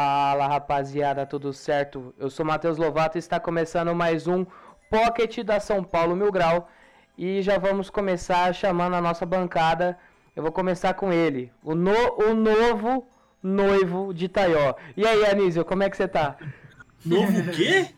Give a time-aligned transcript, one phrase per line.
[0.00, 2.14] Fala rapaziada, tudo certo?
[2.18, 4.44] Eu sou Matheus Lovato e está começando mais um
[4.90, 6.68] Pocket da São Paulo Mil Grau.
[7.16, 9.96] E já vamos começar chamando a nossa bancada.
[10.36, 13.08] Eu vou começar com ele, o, no- o novo
[13.42, 14.74] noivo de Taió.
[14.94, 16.36] E aí, Anísio, como é que você tá?
[17.02, 17.88] Novo o quê?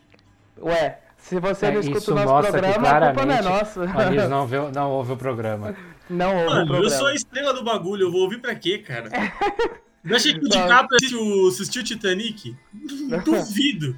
[0.61, 3.81] Ué, se você É, não escuta isso o nosso programa, a culpa não é nossa.
[3.81, 5.75] o Anísio não, viu, não ouve o programa.
[6.09, 6.89] Não houve Mano, eu programa.
[6.95, 9.09] sou a estrela do bagulho, eu vou ouvir pra quê, cara?
[10.13, 10.49] Achei que o Não.
[10.49, 12.55] DiCaprio assistiu, assistiu Titanic?
[13.25, 13.95] Duvido.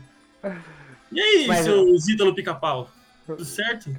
[1.11, 2.89] E aí, Mas- seu Zítalo Pica-Pau?
[3.25, 3.95] Tudo certo?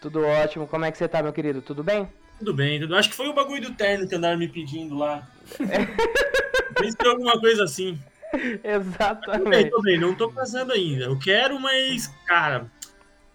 [0.00, 0.66] Tudo ótimo.
[0.66, 1.62] Como é que você tá, meu querido?
[1.62, 2.08] Tudo bem?
[2.38, 2.96] Tudo bem, tudo.
[2.96, 5.26] Acho que foi o bagulho do terno que andaram me pedindo lá.
[6.74, 7.98] Pensei alguma coisa assim.
[8.30, 9.70] Tô bem, Exatamente.
[9.70, 11.04] tô bem, não tô casando ainda.
[11.04, 12.66] Eu quero, mas, cara,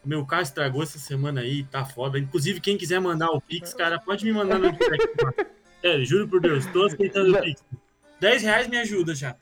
[0.03, 2.17] meu carro estragou essa semana aí, tá foda.
[2.19, 5.07] Inclusive, quem quiser mandar o Pix, cara, pode me mandar no direct.
[5.81, 7.63] Sério, juro por Deus, tô aceitando Já- o Pix.
[8.19, 9.35] 10 reais me ajuda já.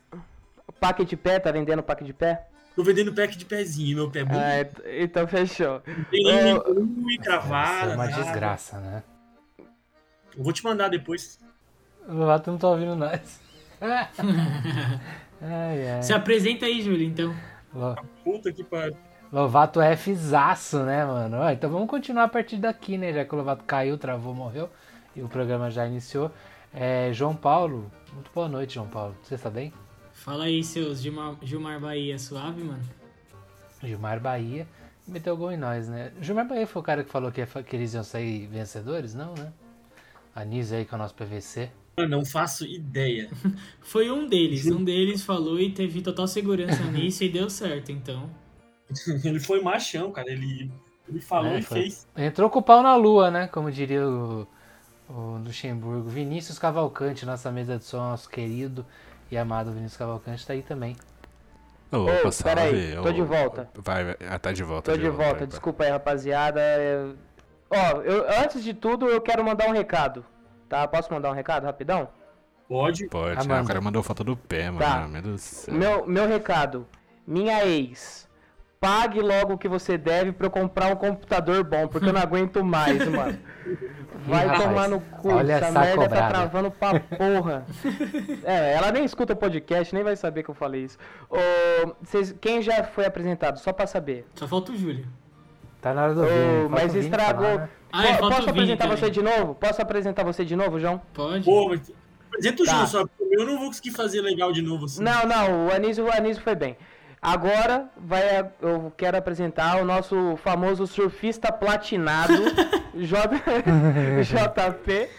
[0.80, 2.48] Pack de pé, tá vendendo pack de pé?
[2.76, 4.44] Tô vendendo pack de pezinho, meu pé é bonito.
[4.44, 5.80] Ah, et- então fechou.
[6.12, 7.92] Tem é- nenhum e cravada.
[7.92, 8.22] é uma nada.
[8.24, 9.04] desgraça, né?
[10.38, 11.40] Eu vou te mandar depois.
[12.08, 13.40] O Lovato não tá ouvindo nós.
[15.42, 16.04] ai, ai.
[16.04, 17.34] Se apresenta aí, Júlio, então.
[17.74, 18.98] Lo- Puta que pariu.
[19.32, 21.38] Lovato é Fzaço, né, mano?
[21.38, 23.12] Ó, então vamos continuar a partir daqui, né?
[23.14, 24.70] Já que o Lovato caiu, travou, morreu
[25.16, 26.32] e o programa já iniciou.
[26.78, 29.16] É, João Paulo, muito boa noite, João Paulo.
[29.24, 29.72] Você está bem?
[30.12, 32.84] Fala aí, seus Gilmar, Gilmar Bahia, suave, mano.
[33.82, 34.68] Gilmar Bahia
[35.08, 36.12] meteu gol em nós, né?
[36.20, 39.14] Gilmar Bahia foi o cara que falou que, que eles iam sair vencedores?
[39.14, 39.54] Não, né?
[40.36, 41.72] Anísio aí com o nosso PVC.
[41.96, 43.30] Eu não faço ideia.
[43.80, 44.66] Foi um deles.
[44.66, 48.30] Um deles falou e teve total segurança nisso e deu certo, então.
[49.24, 50.30] Ele foi machão, cara.
[50.30, 50.70] Ele,
[51.08, 51.84] ele falou É, e foi.
[51.84, 52.06] fez.
[52.18, 53.48] Entrou com o pau na lua, né?
[53.48, 54.46] Como diria o,
[55.10, 56.10] o Luxemburgo.
[56.10, 58.86] Vinícius Cavalcante, nossa mesa de som, nosso querido
[59.32, 60.96] e amado Vinícius Cavalcante, tá aí também.
[61.92, 62.06] Ô,
[62.44, 63.70] peraí, tô de volta.
[63.76, 64.18] Vai, vai.
[64.28, 64.92] Ah, tá de volta.
[64.92, 65.48] Tô de volta, vai, vai.
[65.48, 66.60] desculpa aí, rapaziada.
[66.62, 67.16] Eu-
[67.70, 70.26] Ó, eu- antes de tudo, eu quero mandar um recado.
[70.70, 70.88] Tá?
[70.88, 72.10] Posso mandar um recado rapidão?
[72.68, 73.08] Pode.
[73.08, 74.80] Pode, ah, o cara mandou foto do pé, mano.
[74.80, 75.08] Tá.
[75.72, 76.88] Meu, meu recado.
[77.26, 78.25] Minha ex.
[78.86, 82.22] Pague logo o que você deve pra eu comprar um computador bom, porque eu não
[82.22, 83.38] aguento mais, mano.
[84.28, 86.30] Vai rapaz, tomar no cu, olha essa essa merda tá cobrada.
[86.34, 87.66] travando pra porra.
[88.44, 90.98] É, ela nem escuta o podcast, nem vai saber que eu falei isso.
[91.30, 91.36] Ô,
[92.02, 93.60] vocês- quem já foi apresentado?
[93.60, 94.26] Só pra saber.
[94.36, 95.06] Só falta o Júlio.
[95.82, 96.36] Tá na hora do Ô, Vini.
[96.62, 97.46] falta mas Vini estragou.
[97.46, 97.70] falar, né?
[97.92, 98.98] Ah, Posso apresentar também.
[98.98, 99.56] você de novo?
[99.56, 101.02] Posso apresentar você de novo, João?
[101.14, 101.46] Pode?
[101.46, 101.92] Pô, mas
[102.30, 102.72] apresenta o Tá.
[102.74, 105.04] João, só porque eu não vou conseguir fazer legal de novo assim.
[105.04, 106.76] Não, não, o Anísio, o Anísio foi bem.
[107.26, 112.34] Agora vai, eu quero apresentar o nosso famoso surfista platinado,
[112.94, 113.42] J,
[114.22, 115.10] JP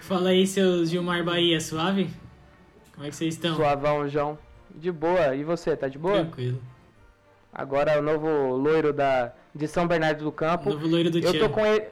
[0.00, 2.08] Fala aí, seus Gilmar Bahia, suave?
[2.94, 3.56] Como é que vocês estão?
[3.56, 4.38] Suavão, João.
[4.72, 5.34] De boa.
[5.34, 6.20] E você, tá de boa?
[6.20, 6.62] Tranquilo.
[7.52, 10.70] Agora o novo loiro da, de São Bernardo do Campo.
[10.70, 11.86] Novo loiro do Eu tô com ele.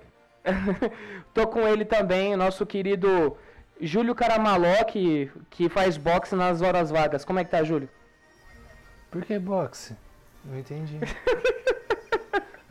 [1.35, 3.37] tô com ele também, nosso querido
[3.81, 7.25] Júlio Caramaló, que, que faz boxe nas horas vagas.
[7.25, 7.89] Como é que tá, Júlio?
[9.11, 9.95] Por que boxe?
[10.45, 10.99] Não entendi.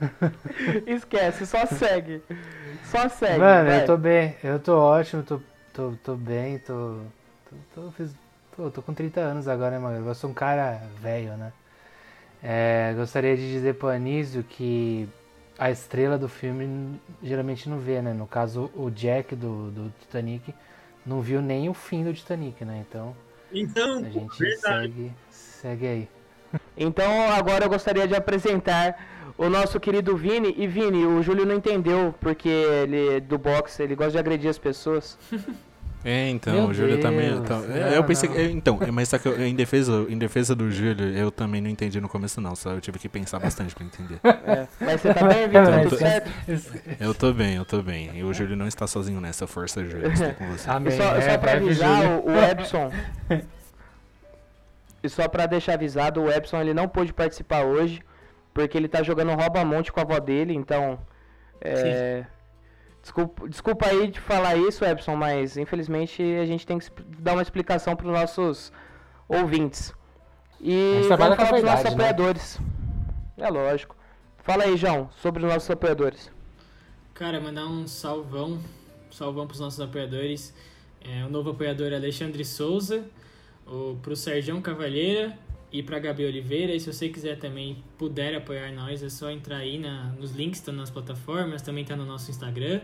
[0.86, 2.22] Esquece, só segue.
[2.82, 3.38] Só segue.
[3.38, 3.82] Mano, vai.
[3.82, 5.40] eu tô bem, eu tô ótimo, tô,
[5.72, 6.98] tô, tô bem, tô.
[7.74, 8.14] tô, tô, fiz-
[8.56, 10.06] pô, tô com 30 anos agora, né, mano?
[10.08, 11.52] Eu sou um cara velho, né?
[12.42, 15.08] É, gostaria de dizer pro Anísio que
[15.58, 18.12] a estrela do filme geralmente não vê, né?
[18.14, 20.54] No caso, o Jack do, do Titanic
[21.06, 22.84] não viu nem o fim do Titanic, né?
[22.88, 23.14] Então
[23.52, 24.92] Então, a gente verdade.
[24.92, 26.08] segue, segue aí.
[26.76, 28.96] Então agora eu gostaria de apresentar
[29.36, 30.54] o nosso querido Vini.
[30.56, 34.50] E Vini, o Júlio não entendeu porque ele é do boxe, ele gosta de agredir
[34.50, 35.18] as pessoas.
[36.02, 37.28] É, então, Meu o Júlio também.
[37.28, 40.06] Deus, Então, não, é, eu pensei é, Então, é, mas só que eu- em, defesa,
[40.08, 42.56] em defesa do Júlio, eu também não entendi no começo, não.
[42.56, 44.18] Só eu tive que pensar bastante pra entender.
[44.24, 44.66] É.
[44.80, 45.82] Mas você tá bem, Vitor?
[45.82, 46.30] Tudo esse- certo?
[46.98, 48.10] Eu tô bem, eu tô bem.
[48.14, 50.10] E o Júlio não está sozinho nessa força, Júlio.
[50.10, 50.70] Estou com você.
[50.70, 50.96] E Amém.
[50.96, 52.90] só, é, só pra avisar o, o Epson.
[55.02, 58.02] e só pra deixar avisado, o Epson ele não pôde participar hoje,
[58.52, 60.98] porque ele tá jogando rouba-monte com a avó dele, então.
[61.60, 62.24] É,
[63.02, 67.42] Desculpa, desculpa aí de falar isso, Epson, mas infelizmente a gente tem que dar uma
[67.42, 68.72] explicação para os nossos
[69.26, 69.94] ouvintes.
[70.60, 71.90] E vamos falar dos nossos né?
[71.90, 72.60] apoiadores.
[73.38, 73.96] É lógico.
[74.42, 76.30] Fala aí, João, sobre os nossos apoiadores.
[77.14, 78.60] Cara, mandar um salvão,
[79.10, 80.52] salvão pros nossos apoiadores.
[81.02, 83.04] É, o novo apoiador Alexandre Souza,
[83.70, 85.38] o, pro Sergião Cavalheira
[85.72, 86.74] e pra Gabi Oliveira.
[86.74, 90.58] E se você quiser também puder apoiar nós, é só entrar aí na, nos links
[90.58, 92.80] que estão nas plataformas, também tá no nosso Instagram,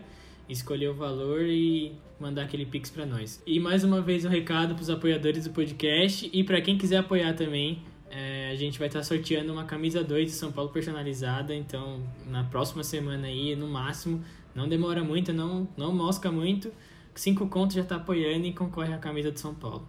[0.49, 3.43] escolher o valor e mandar aquele pix pra nós.
[3.47, 7.35] E mais uma vez um recado pros apoiadores do podcast e pra quem quiser apoiar
[7.35, 12.01] também, é, a gente vai estar sorteando uma camisa 2 de São Paulo personalizada, então
[12.27, 14.23] na próxima semana aí, no máximo,
[14.55, 16.73] não demora muito, não, não mosca muito,
[17.15, 19.87] cinco contos já tá apoiando e concorre à camisa de São Paulo.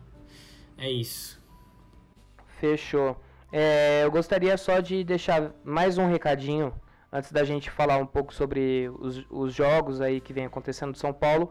[0.77, 1.41] É isso.
[2.59, 3.21] Fechou.
[3.51, 6.73] É, eu gostaria só de deixar mais um recadinho
[7.11, 10.99] antes da gente falar um pouco sobre os, os jogos aí que vem acontecendo de
[10.99, 11.49] São Paulo.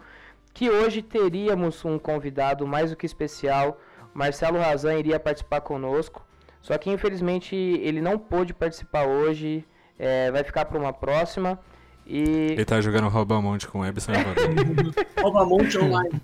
[0.53, 3.79] Que hoje teríamos um convidado mais do que especial.
[4.15, 6.25] Marcelo Razan iria participar conosco.
[6.61, 9.65] Só que infelizmente ele não pôde participar hoje.
[9.99, 11.59] é, vai ficar para uma próxima.
[12.07, 14.95] E Ele tá jogando rouba-monte com o Ebson e Evandro.
[15.21, 16.21] Nova Monte Online.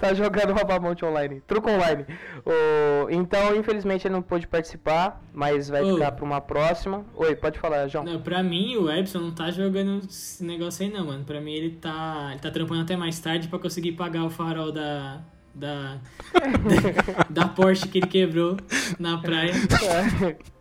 [0.00, 2.06] Tá jogando Robamonte online, truco online.
[2.46, 5.94] O- Então, infelizmente, ele não pôde participar, mas vai Ô.
[5.94, 7.04] ficar pra uma próxima.
[7.14, 8.02] Oi, pode falar, João.
[8.04, 11.22] Não, pra mim, o Epson não tá jogando esse negócio aí não, mano.
[11.24, 14.72] Pra mim, ele tá, ele tá trampando até mais tarde pra conseguir pagar o farol
[14.72, 15.20] da...
[15.52, 15.98] Da,
[17.28, 18.56] da Porsche que ele quebrou
[19.00, 19.52] na praia.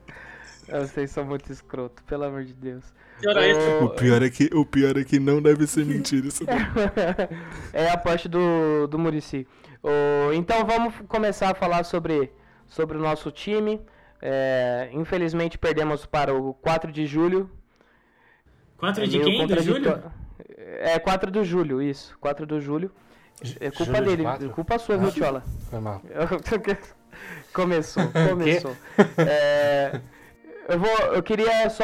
[0.71, 2.83] Vocês são muito escroto, pelo amor de Deus.
[3.25, 3.83] Hora é essa?
[3.83, 6.57] o, pior é que, o pior é que não deve ser mentira isso daí.
[7.74, 9.45] é a parte do, do Murici.
[9.83, 12.31] O- Então vamos começar a falar sobre,
[12.68, 13.81] sobre o nosso time.
[14.21, 17.50] É, infelizmente perdemos para o 4 de julho.
[18.77, 19.48] 4 É de meio quem?
[19.48, 19.83] Do Júlio?
[19.92, 20.19] contraditório.
[20.57, 22.18] É 4 de julho, isso.
[22.21, 22.92] 4 de julho.
[23.60, 24.50] É culpa Julho de dele, quatro?
[24.50, 25.44] culpa sua, viu, Tiola?
[25.69, 26.01] Foi mal.
[27.54, 28.75] começou, começou.
[29.18, 30.01] É,
[30.69, 31.83] eu vou, eu queria só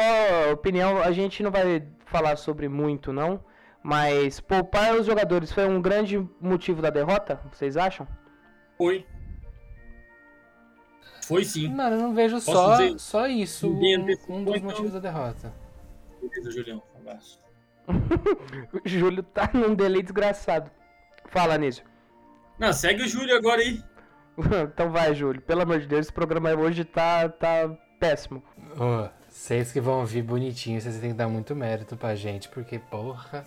[0.52, 0.98] opinião.
[1.02, 3.44] A gente não vai falar sobre muito, não.
[3.82, 7.40] Mas poupar os jogadores foi um grande motivo da derrota.
[7.52, 8.06] Vocês acham?
[8.76, 9.06] Foi.
[11.26, 11.68] Foi sim.
[11.68, 13.80] Mano, eu não vejo Posso só, dizer- só isso um,
[14.28, 14.68] um dos então.
[14.70, 15.52] motivos da derrota.
[16.20, 16.82] Beleza, Julião.
[16.94, 17.40] Um abraço.
[18.72, 20.70] O Júlio tá num delay desgraçado.
[21.28, 21.84] Fala, Anísio.
[22.58, 23.82] Não, segue o Júlio agora aí.
[24.72, 25.40] então vai, Júlio.
[25.42, 28.42] Pelo amor de Deus, esse programa hoje tá, tá péssimo.
[28.78, 32.78] Ô, vocês que vão ouvir bonitinho, vocês têm que dar muito mérito pra gente, porque,
[32.78, 33.44] porra.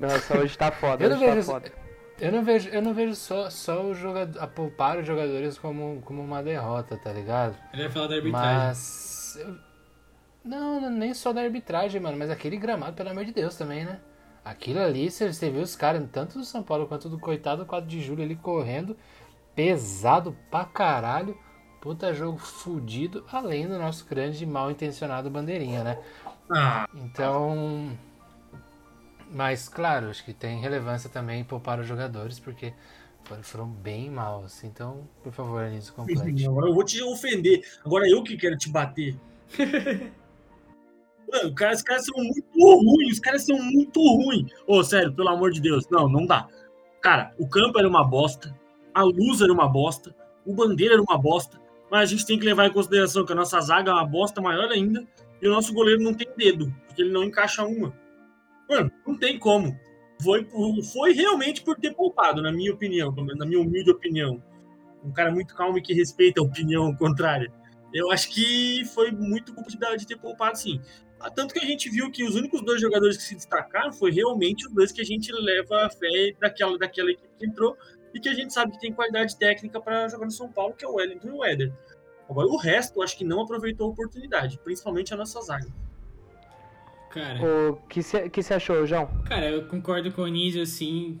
[0.00, 1.04] Nossa, hoje tá foda.
[1.04, 1.72] Eu não hoje tá vejo- foda.
[2.20, 6.00] Eu não vejo, eu não vejo só, só o jogador, a poupar os jogadores como,
[6.04, 7.56] como uma derrota, tá ligado?
[7.72, 8.56] Ele vai falar da arbitragem.
[8.58, 9.36] Mas.
[9.40, 9.56] eu-
[10.44, 14.00] não, nem só da arbitragem, mano, mas aquele gramado, pelo amor de Deus, também, né?
[14.44, 17.88] Aquilo ali, você, você viu os caras, tanto do São Paulo quanto do coitado 4
[17.88, 18.96] de julho ali correndo,
[19.54, 21.36] pesado pra caralho.
[21.82, 25.98] Puta jogo fudido, além do nosso grande mal intencionado bandeirinha, né?
[26.48, 27.98] Ah, Então.
[29.28, 32.72] Mas, claro, acho que tem relevância também poupar os jogadores, porque
[33.42, 34.62] foram, bem maus.
[34.62, 36.46] Então, por favor, Anísio, complete.
[36.46, 37.62] agora eu vou te ofender.
[37.84, 39.16] Agora eu que quero te bater.
[41.32, 43.14] Mano, cara, os caras são muito ruins.
[43.14, 44.52] Os caras são muito ruins.
[44.68, 45.88] Ô, sério, pelo amor de Deus.
[45.90, 46.46] Não, não dá.
[47.00, 48.54] Cara, o campo era uma bosta.
[48.94, 50.14] A luz era uma bosta.
[50.44, 51.61] O bandeira era uma bosta.
[51.92, 54.40] Mas a gente tem que levar em consideração que a nossa zaga é uma bosta
[54.40, 55.06] maior ainda.
[55.42, 56.74] E o nosso goleiro não tem dedo.
[56.86, 57.94] Porque ele não encaixa uma.
[58.66, 59.78] Mano, não tem como.
[60.22, 60.48] Foi,
[60.90, 63.12] foi realmente por ter poupado, na minha opinião.
[63.36, 64.42] Na minha humilde opinião.
[65.04, 67.52] Um cara muito calmo e que respeita a opinião contrária.
[67.92, 70.80] Eu acho que foi muito culpa de- de ter poupado, sim.
[71.20, 74.10] Ah, Tanto que a gente viu que os únicos dois jogadores que se destacaram foi
[74.12, 77.76] realmente os dois que a gente leva a fé daquela, daquela equipe que entrou
[78.14, 80.84] e que a gente sabe que tem qualidade técnica para jogar no São Paulo, que
[80.84, 81.72] é o Wellington e o Éder.
[82.28, 85.68] Agora, o resto, eu acho que não aproveitou a oportunidade, principalmente a nossa zaga.
[87.10, 89.06] Cara, O que você achou, João?
[89.26, 91.20] cara, eu concordo com o Anísio, assim.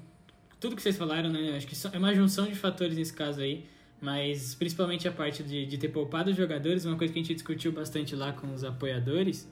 [0.58, 1.54] Tudo que vocês falaram, né?
[1.56, 3.66] Acho que é uma junção de fatores nesse caso aí.
[4.00, 7.34] Mas principalmente a parte de, de ter poupado os jogadores, uma coisa que a gente
[7.34, 9.48] discutiu bastante lá com os apoiadores.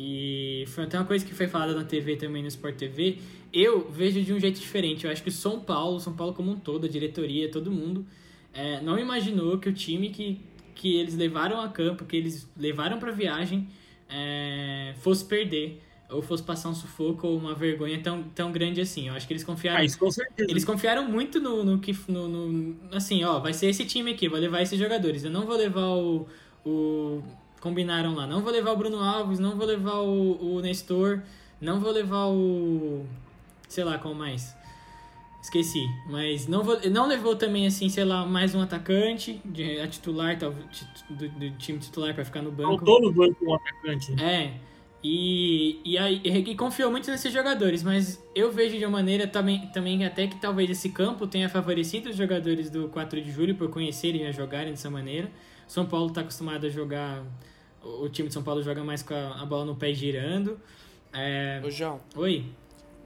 [0.00, 3.18] E foi até uma coisa que foi falada na TV também, no Sport TV.
[3.52, 5.04] Eu vejo de um jeito diferente.
[5.04, 8.06] Eu acho que o São Paulo, São Paulo como um todo, a diretoria, todo mundo,
[8.54, 10.38] é, não imaginou que o time que,
[10.72, 13.66] que eles levaram a campo, que eles levaram pra viagem,
[14.08, 15.82] é, fosse perder.
[16.10, 19.08] Ou fosse passar um sufoco ou uma vergonha tão, tão grande assim.
[19.08, 20.48] Eu acho que eles confiaram Ah, isso com certeza.
[20.50, 21.94] eles confiaram muito no, no que.
[22.08, 25.24] No, no- assim, ó, vai ser esse time aqui, vai levar esses jogadores.
[25.24, 26.26] Eu não vou levar o.
[26.64, 27.22] o
[27.60, 31.20] combinaram lá, não vou levar o Bruno Alves, não vou levar o, o Nestor,
[31.60, 33.04] não vou levar o.
[33.68, 34.56] sei lá qual mais.
[35.40, 39.86] Esqueci, mas não, vou, não levou também, assim, sei lá, mais um atacante de, a
[39.86, 42.84] titular, tal, do, do time titular para ficar no banco.
[42.84, 44.20] Faltou no banco um atacante.
[44.20, 44.54] É,
[45.02, 49.66] e, e, aí, e confiou muito nesses jogadores, mas eu vejo de uma maneira também,
[49.68, 53.70] também até que talvez esse campo tenha favorecido os jogadores do 4 de julho por
[53.70, 55.30] conhecerem a jogarem dessa maneira.
[55.68, 57.22] São Paulo está acostumado a jogar,
[57.82, 60.58] o time de São Paulo joga mais com a, a bola no pé girando.
[61.12, 61.60] É...
[61.64, 62.00] Ô, João.
[62.16, 62.46] Oi.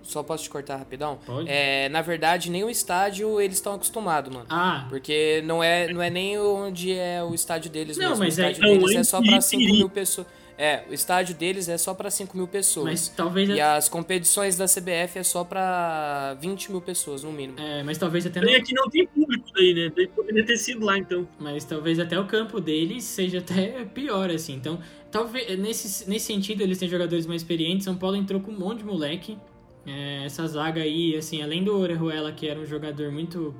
[0.02, 1.18] Só posso te cortar rapidão?
[1.24, 1.48] Pode.
[1.48, 4.46] É, na verdade, nem o estádio eles estão acostumados, mano.
[4.48, 4.86] Ah.
[4.88, 8.24] Porque não é, não é nem onde é o estádio deles não, mesmo.
[8.24, 10.26] Mas o estádio é, deles é só pra 5 mil pessoas.
[10.62, 12.84] É, o estádio deles é só pra 5 mil pessoas.
[12.84, 13.48] Mas talvez.
[13.48, 17.58] E as competições da CBF é só pra 20 mil pessoas, no mínimo.
[17.58, 18.40] É, mas talvez até.
[18.40, 18.54] Não...
[18.54, 20.06] aqui não tem público daí, né?
[20.14, 21.26] Poderia ter sido lá, então.
[21.40, 24.54] Mas talvez até o campo deles seja até pior, assim.
[24.54, 24.78] Então,
[25.10, 27.84] talvez nesse, nesse sentido eles têm jogadores mais experientes.
[27.84, 29.36] São Paulo entrou com um monte de moleque.
[29.84, 33.52] É, essa zaga aí, assim, além do Orejuela, que era um jogador muito.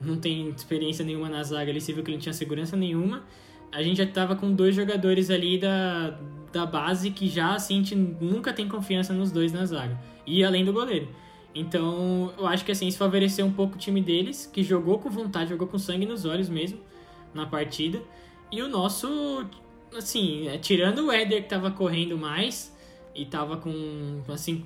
[0.00, 3.24] não tem experiência nenhuma na zaga, ele se viu que ele não tinha segurança nenhuma.
[3.72, 6.18] A gente já tava com dois jogadores ali da,
[6.52, 9.98] da base que já, assim, a gente nunca tem confiança nos dois na zaga.
[10.26, 11.08] E além do goleiro.
[11.54, 15.10] Então, eu acho que assim, isso favoreceu um pouco o time deles, que jogou com
[15.10, 16.78] vontade, jogou com sangue nos olhos mesmo
[17.34, 18.00] na partida.
[18.50, 19.46] E o nosso,
[19.96, 22.74] assim, é, tirando o Éder que tava correndo mais
[23.14, 24.64] e tava com, assim,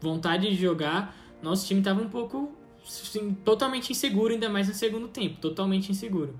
[0.00, 2.52] vontade de jogar, nosso time tava um pouco
[2.84, 6.34] assim, totalmente inseguro, ainda mais no segundo tempo, totalmente inseguro.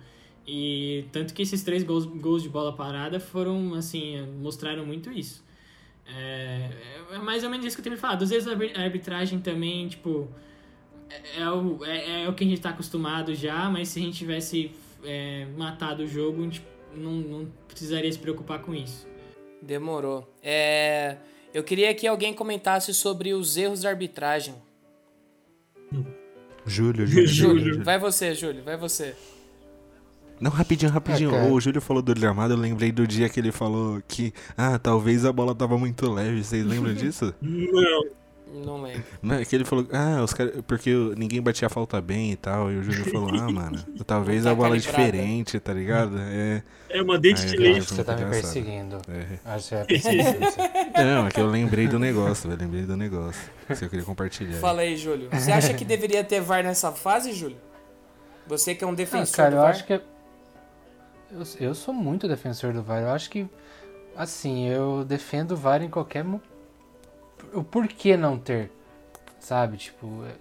[0.51, 5.45] E tanto que esses três gols, gols de bola parada foram, assim, mostraram muito isso.
[6.07, 6.71] É,
[7.13, 8.23] é mais ou menos isso que eu tenho me falado.
[8.23, 10.27] Às vezes a arbitragem também, tipo,
[11.11, 14.03] é, é o, é, é, o que a gente tá acostumado já, mas se a
[14.03, 14.71] gente tivesse
[15.05, 16.65] é, matado o jogo, a gente
[16.95, 19.07] não, não precisaria se preocupar com isso.
[19.61, 20.35] Demorou.
[20.43, 21.19] É,
[21.53, 24.55] eu queria que alguém comentasse sobre os erros da arbitragem.
[26.65, 27.27] Júlio, Júlio.
[27.27, 27.85] Júlio, Júlio.
[27.85, 29.15] vai você, Júlio, vai você.
[30.41, 31.35] Não, rapidinho, rapidinho.
[31.35, 34.79] É, o Júlio falou do Gramado, eu lembrei do dia que ele falou que, ah,
[34.79, 36.43] talvez a bola tava muito leve.
[36.43, 37.35] Vocês lembram disso?
[37.41, 38.19] Não.
[38.53, 39.05] Não lembro.
[39.23, 42.37] Não, é que ele falou, ah, os cara, porque ninguém batia a falta bem e
[42.37, 42.73] tal.
[42.73, 46.19] E o Júlio falou, ah, mano, talvez tá a bola é diferente, tá ligado?
[46.19, 47.83] É, é uma dente de leite.
[47.83, 48.99] Você tá me perseguindo.
[49.09, 49.39] É.
[49.45, 50.39] Acho que é perseguindo.
[50.97, 53.51] Não, é que eu lembrei do negócio, eu lembrei do negócio.
[53.75, 54.59] Se eu queria compartilhar.
[54.59, 55.29] Fala aí, Júlio.
[55.31, 57.59] Você acha que deveria ter VAR nessa fase, Júlio?
[58.47, 59.67] Você que é um defensor ah, cara, do VAR?
[59.67, 60.01] eu acho que é
[61.31, 63.03] eu, eu sou muito defensor do VAR.
[63.03, 63.49] Eu acho que,
[64.17, 66.25] assim, eu defendo o VAR em qualquer.
[67.53, 68.71] O porquê não ter?
[69.39, 69.77] Sabe?
[69.77, 70.35] Tipo, é,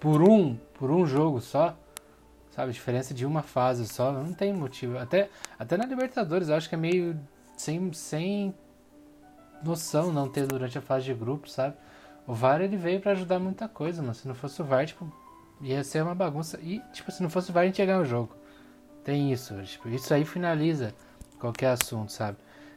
[0.00, 1.76] por um, por um jogo só.
[2.50, 2.72] Sabe?
[2.72, 4.12] Diferença de uma fase só.
[4.12, 4.98] Não tem motivo.
[4.98, 5.28] Até,
[5.58, 7.18] até na Libertadores eu acho que é meio
[7.56, 8.54] sem, sem
[9.62, 11.74] noção não ter durante a fase de grupo, sabe?
[12.26, 14.14] O VAR ele veio para ajudar muita coisa, mano.
[14.14, 15.10] Se não fosse o VAR, tipo,
[15.60, 16.58] ia ser uma bagunça.
[16.60, 18.34] E, tipo, se não fosse o VAR, a gente ia ganhar o jogo.
[19.08, 19.54] Tem isso.
[19.62, 20.94] Tipo, isso aí finaliza
[21.40, 22.36] qualquer assunto, sabe?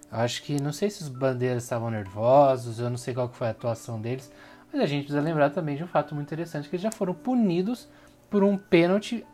[0.09, 3.47] Eu acho que, não sei se os bandeiras estavam nervosos, eu não sei qual foi
[3.47, 4.31] a atuação deles,
[4.71, 7.13] mas a gente precisa lembrar também de um fato muito interessante, que eles já foram
[7.13, 7.89] punidos
[8.29, 9.25] por um pênalti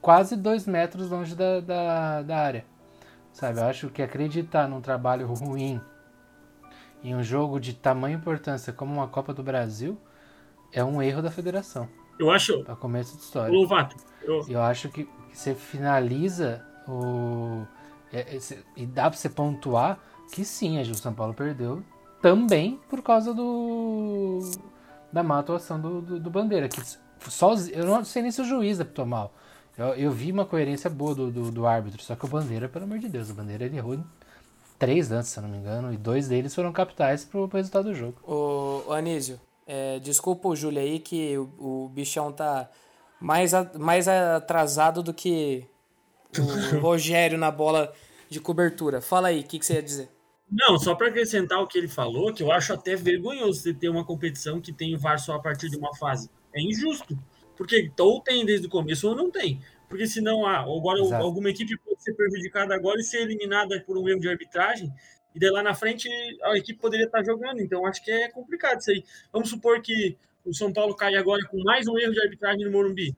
[0.00, 2.64] quase dois metros longe da, da, da área.
[3.32, 5.80] Sabe, eu acho que acreditar num trabalho ruim
[7.04, 9.96] em um jogo de tamanha importância como uma Copa do Brasil
[10.72, 11.88] é um erro da federação.
[12.18, 12.64] Eu acho.
[12.64, 13.54] Para começo de história.
[13.54, 14.44] Lovato, eu...
[14.48, 17.64] eu acho que você finaliza o.
[18.12, 18.38] É, é,
[18.76, 19.98] e dá pra você pontuar
[20.32, 21.82] que sim, a São Paulo perdeu
[22.20, 24.40] também por causa do.
[25.12, 26.68] da má atuação do, do, do Bandeira.
[26.68, 26.80] Que
[27.28, 29.32] só, eu não sei nem se o juiz apitou mal.
[29.76, 32.84] Eu, eu vi uma coerência boa do, do, do, árbitro, só que o Bandeira, pelo
[32.84, 33.98] amor de Deus, o Bandeira ele errou
[34.78, 37.84] três lances, se eu não me engano, e dois deles foram capitais pro, pro resultado
[37.84, 38.16] do jogo.
[38.22, 42.68] Ô, ô Anísio, é, desculpa o Júlio aí que o, o bichão tá
[43.20, 45.66] mais, a, mais atrasado do que
[46.74, 47.92] o Rogério na bola
[48.28, 49.00] de cobertura.
[49.00, 50.08] Fala aí, o que, que você ia dizer?
[50.50, 53.88] Não, só para acrescentar o que ele falou, que eu acho até vergonhoso de ter
[53.88, 56.28] uma competição que tem VAR só a partir de uma fase.
[56.52, 57.16] É injusto.
[57.56, 59.60] Porque ou tem desde o começo ou não tem.
[59.88, 61.22] Porque senão, ah, agora Exato.
[61.22, 64.92] alguma equipe pode ser prejudicada agora e ser eliminada por um erro de arbitragem,
[65.34, 66.08] e daí lá na frente
[66.42, 67.60] a equipe poderia estar jogando.
[67.60, 69.04] Então acho que é complicado isso aí.
[69.32, 72.70] Vamos supor que o São Paulo cai agora com mais um erro de arbitragem no
[72.70, 73.16] Morumbi.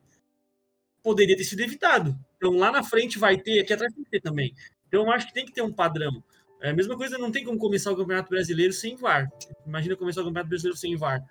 [1.03, 2.17] Poderia ter sido evitado.
[2.37, 4.55] Então lá na frente vai ter, aqui atrás tem que ter também.
[4.89, 6.23] Então eu acho que tem que ter um padrão.
[6.61, 9.29] É a mesma coisa, não tem como começar o Campeonato Brasileiro sem VAR.
[9.67, 11.25] Imagina começar o Campeonato Brasileiro sem VAR.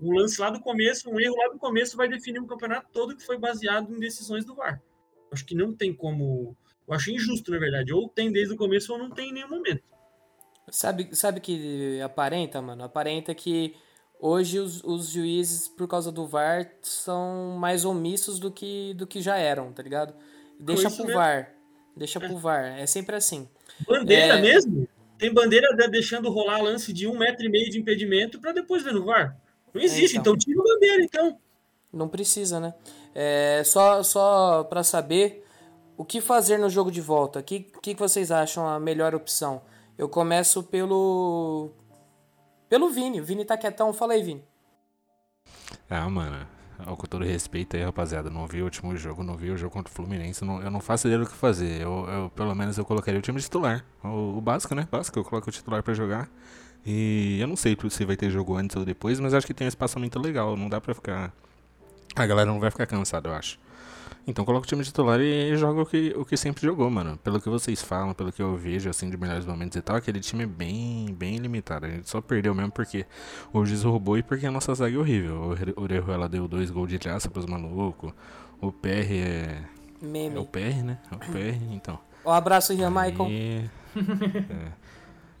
[0.00, 3.16] Um lance lá do começo, um erro lá do começo vai definir um campeonato todo
[3.16, 4.80] que foi baseado em decisões do VAR.
[5.30, 6.56] Acho que não tem como.
[6.86, 7.92] Eu acho injusto, na verdade.
[7.92, 9.82] Ou tem desde o começo ou não tem em nenhum momento.
[10.70, 12.84] Sabe, sabe que aparenta, mano?
[12.84, 13.74] Aparenta que
[14.20, 19.20] hoje os, os juízes, por causa do VAR, são mais omissos do que, do que
[19.20, 20.14] já eram, tá ligado?
[20.58, 21.20] Deixa pro mesmo.
[21.20, 21.54] VAR.
[21.96, 22.78] Deixa pro VAR.
[22.78, 23.48] É sempre assim.
[23.86, 24.40] Bandeira é...
[24.40, 24.88] mesmo?
[25.18, 28.92] Tem bandeira deixando rolar lance de um metro e meio de impedimento para depois ver
[28.92, 29.36] no VAR.
[29.74, 30.34] Não existe, é, então.
[30.34, 31.38] então tira a bandeira, então.
[31.92, 32.74] Não precisa, né?
[33.14, 35.44] É, só só para saber
[35.96, 37.40] o que fazer no jogo de volta.
[37.40, 39.60] O que, que vocês acham a melhor opção?
[39.96, 41.70] Eu começo pelo.
[42.68, 43.20] Pelo Vini.
[43.20, 43.92] O Vini tá quietão.
[43.92, 44.44] Fala aí, Vini.
[45.88, 46.46] Ah, mano.
[46.84, 48.30] Com todo respeito aí, rapaziada.
[48.30, 50.44] Não vi o último jogo, não vi o jogo contra o Fluminense.
[50.44, 51.80] Não, eu não faço ideia do que fazer.
[51.80, 53.84] Eu, eu, pelo menos eu colocaria o time titular.
[54.04, 54.86] O, o básico, né?
[54.90, 56.30] Básico, eu coloco o titular para jogar.
[56.86, 59.66] E eu não sei se vai ter jogo antes ou depois, mas acho que tem
[59.66, 60.56] um espaçamento legal.
[60.56, 61.32] Não dá pra ficar.
[62.14, 63.58] A galera não vai ficar cansada, eu acho.
[64.26, 67.16] Então coloca o time titular e joga o que, o que sempre jogou, mano.
[67.18, 70.20] Pelo que vocês falam, pelo que eu vejo, assim, de melhores momentos e tal, aquele
[70.20, 71.86] time é bem, bem limitado.
[71.86, 73.06] A gente só perdeu mesmo porque
[73.52, 75.56] o Giz roubou e porque a nossa zaga é horrível.
[75.76, 78.12] O Orejuela deu dois gols de graça pros malucos.
[78.60, 79.64] O PR é...
[80.02, 80.36] Meme.
[80.36, 80.98] É o PR, né?
[81.10, 81.98] É o PR, então.
[82.24, 83.28] Um abraço, Rian Michael.
[83.30, 84.88] é.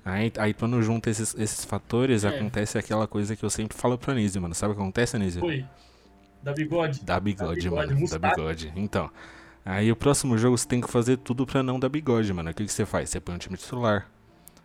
[0.04, 2.28] Aí, aí quando junta esses, esses fatores, é.
[2.28, 4.54] acontece aquela coisa que eu sempre falo pro Anísio, mano.
[4.54, 5.44] Sabe o que acontece, Anísio?
[5.44, 5.66] Oi.
[6.42, 7.04] Da bigode.
[7.04, 8.08] Da bigode, da bigode mano.
[8.08, 8.72] Da bigode.
[8.76, 9.10] Então.
[9.64, 12.50] Aí o próximo jogo você tem que fazer tudo pra não dar bigode, mano.
[12.50, 13.10] O que, que você faz?
[13.10, 14.08] Você põe um time titular.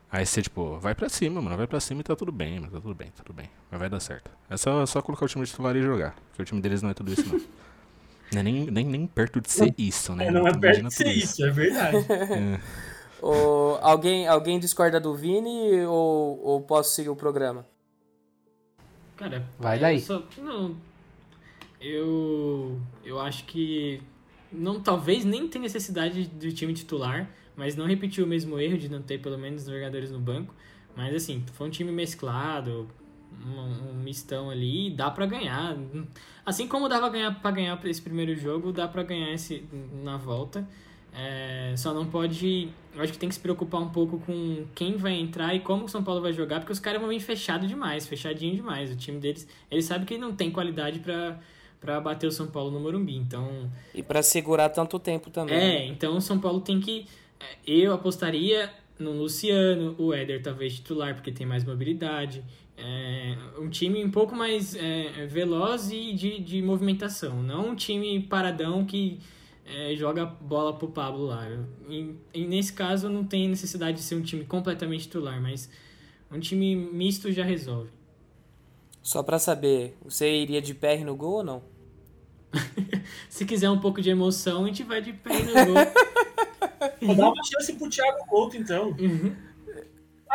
[0.10, 1.58] Aí você, tipo, vai pra cima, mano.
[1.58, 2.72] Vai pra cima e tá tudo bem, mano.
[2.72, 3.50] Tá tudo bem, tá tudo bem.
[3.70, 4.32] Mas vai dar certo.
[4.50, 6.16] É só, só colocar o time titular e jogar.
[6.30, 7.40] Porque o time deles não é tudo isso, não.
[8.32, 10.28] não é nem, nem, nem perto de ser isso, né?
[10.28, 11.98] É, não é perto de ser isso, isso, é verdade.
[11.98, 12.60] é.
[13.24, 17.66] Ou, alguém, alguém discorda do Vini ou, ou posso seguir o programa?
[19.16, 20.02] Cara, vai daí.
[20.02, 20.76] Só, não,
[21.84, 24.02] eu, eu acho que
[24.52, 28.90] não, talvez nem tenha necessidade do time titular, mas não repetir o mesmo erro de
[28.90, 30.56] não ter pelo menos jogadores no banco.
[30.96, 32.88] Mas assim, foi um time mesclado,
[33.46, 35.76] um, um mistão ali, dá para ganhar.
[36.46, 39.66] Assim como dava ganhar para ganhar esse primeiro jogo, dá para ganhar esse
[40.04, 40.68] na volta.
[41.16, 42.70] É, só não pode.
[42.96, 45.86] Eu acho que tem que se preocupar um pouco com quem vai entrar e como
[45.86, 48.92] o São Paulo vai jogar, porque os caras vão vir fechado demais, fechadinho demais.
[48.92, 51.40] O time deles, eles sabem que não tem qualidade para
[51.84, 53.16] para bater o São Paulo no Morumbi.
[53.16, 55.56] Então e para segurar tanto tempo também.
[55.56, 57.06] É, então o São Paulo tem que
[57.40, 62.44] é, eu apostaria no Luciano, o Éder talvez titular porque tem mais mobilidade,
[62.78, 68.20] é, um time um pouco mais é, veloz e de, de movimentação, não um time
[68.22, 69.20] paradão que
[69.66, 71.48] é, joga bola pro Pablo lá.
[71.90, 75.70] E, e, nesse caso não tem necessidade de ser um time completamente titular, mas
[76.32, 77.90] um time misto já resolve.
[79.02, 81.73] Só para saber, você iria de PR no gol ou não?
[83.30, 85.76] Se quiser um pouco de emoção, a gente vai de pé no gol.
[87.02, 88.96] Vou dar uma chance pro Thiago Couto, então.
[89.00, 89.36] Uhum.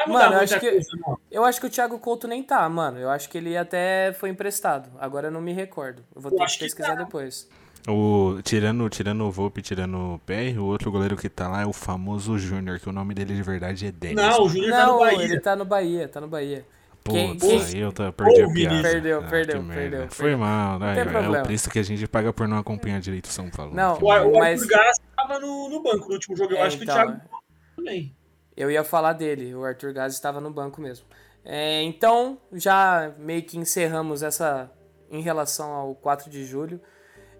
[0.06, 0.88] Mano, eu acho, que, coisa,
[1.30, 2.98] eu acho que o Thiago Couto nem tá, mano.
[2.98, 4.90] Eu acho que ele até foi emprestado.
[4.98, 6.04] Agora eu não me recordo.
[6.14, 7.04] Eu vou ter eu que pesquisar que tá.
[7.04, 7.48] depois.
[7.88, 11.66] O, tirando, tirando o Volpe, tirando o PR, o outro goleiro que tá lá é
[11.66, 14.16] o famoso Júnior, que o nome dele de verdade é Denis.
[14.16, 15.24] Não, o Júnior tá no Bahia.
[15.24, 16.66] ele tá no Bahia, tá no Bahia.
[17.04, 18.82] Putz, quem, aí eu tô, perdi a piada.
[18.82, 20.08] Perdeu, ah, perdeu, perdeu.
[20.10, 20.94] Foi mal, né?
[20.98, 23.74] É o preço que a gente paga por não acompanhar direito o São Paulo.
[23.74, 24.62] Não, o, o mas...
[24.62, 26.52] Arthur Gás tava no, no banco no último jogo.
[26.52, 27.20] Eu é, acho então, que o Thiago
[27.76, 28.14] também.
[28.56, 31.06] Eu ia falar dele, o Arthur Gás estava no banco mesmo.
[31.44, 34.70] É, então, já meio que encerramos essa
[35.10, 36.80] em relação ao 4 de julho.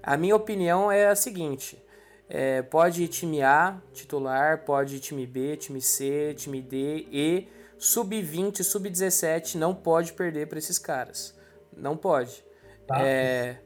[0.03, 1.83] A minha opinião é a seguinte:
[2.29, 7.49] é, pode ir time A, titular, pode ir time B, time C, time D e
[7.79, 11.35] sub-20, sub-17 não pode perder para esses caras.
[11.77, 12.45] Não pode.
[12.87, 13.01] Tá.
[13.01, 13.59] É,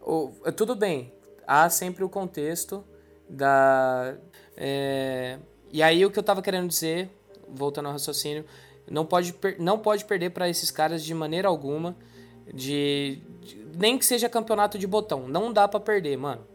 [0.00, 1.12] o, tudo bem,
[1.46, 2.84] há sempre o contexto
[3.28, 4.16] da.
[4.56, 5.38] É,
[5.70, 7.10] e aí o que eu estava querendo dizer,
[7.48, 8.44] voltando ao raciocínio,
[8.90, 11.96] não pode, não pode perder para esses caras de maneira alguma,
[12.52, 16.46] de, de, nem que seja campeonato de botão, não dá para perder, mano.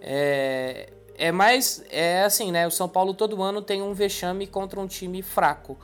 [0.00, 2.66] É, é mais é assim, né?
[2.66, 5.78] O São Paulo todo ano tem um vexame contra um time fraco.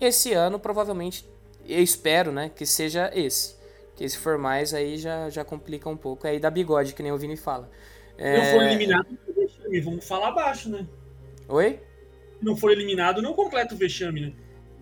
[0.00, 1.28] Esse ano, provavelmente,
[1.66, 3.56] eu espero, né, que seja esse.
[3.94, 6.26] Que se for mais, aí já, já complica um pouco.
[6.26, 7.70] Aí dá bigode, que nem o Vini fala.
[8.16, 8.38] É...
[8.38, 9.80] Não for eliminado, vexame.
[9.80, 10.86] Vamos falar abaixo, né?
[11.48, 11.80] Oi?
[12.40, 14.32] Não for eliminado, não completa o vexame, né?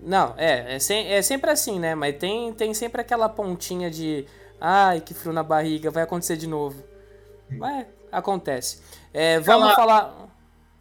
[0.01, 1.95] Não, é, é, sem, é sempre assim, né?
[1.95, 4.25] Mas tem, tem sempre aquela pontinha de
[4.61, 6.83] ai, que frio na barriga, vai acontecer de novo.
[7.51, 8.81] Mas acontece.
[9.13, 10.29] É, vamos falar.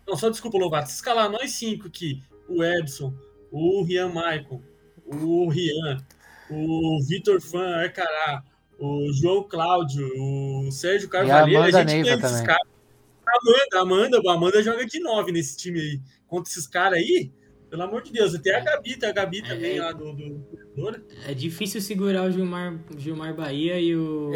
[0.08, 0.89] Não, só desculpa, Lovato.
[0.89, 3.13] Se escalar nós cinco aqui, o Edson,
[3.58, 4.62] o Rian Michael,
[5.06, 5.98] o Rian,
[6.50, 8.43] o Vitor Fan Arcará,
[8.80, 12.67] o João Cláudio, o Sérgio Carvalho, a, gente Neiva esses caras.
[13.28, 16.02] Amanda, Amanda, a Amanda joga de nove nesse time aí.
[16.28, 17.32] Contra esses caras aí,
[17.70, 19.82] Pelo amor de Deus, tem a Gabi, tem a Gabi É, também é.
[19.82, 20.30] lá do, do,
[20.76, 24.32] do É difícil segurar o Gilmar, Gilmar Bahia e o,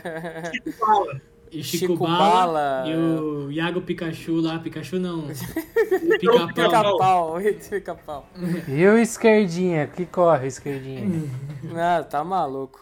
[0.78, 1.20] Fala.
[1.52, 4.58] E o Chico, Chico Bala, Bala, e o Iago Pikachu lá.
[4.58, 5.26] Pikachu não.
[6.54, 7.36] Pica-pau.
[7.70, 8.26] Pica-pau.
[8.68, 9.86] E o esquerdinha?
[9.86, 11.06] Que corre, o esquerdinha?
[11.62, 12.80] Não, tá maluco.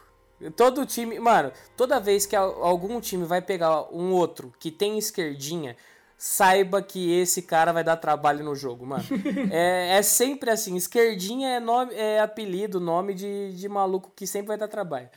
[0.57, 4.97] Todo time, mano, toda vez que al- algum time vai pegar um outro que tem
[4.97, 5.77] esquerdinha,
[6.17, 9.05] saiba que esse cara vai dar trabalho no jogo, mano.
[9.51, 14.49] É, é sempre assim, esquerdinha é, nome, é apelido, nome de, de maluco que sempre
[14.49, 15.09] vai dar trabalho.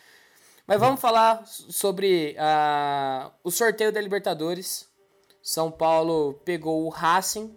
[0.65, 4.89] Mas vamos falar sobre ah, o sorteio da Libertadores.
[5.41, 7.53] São Paulo pegou o Racing.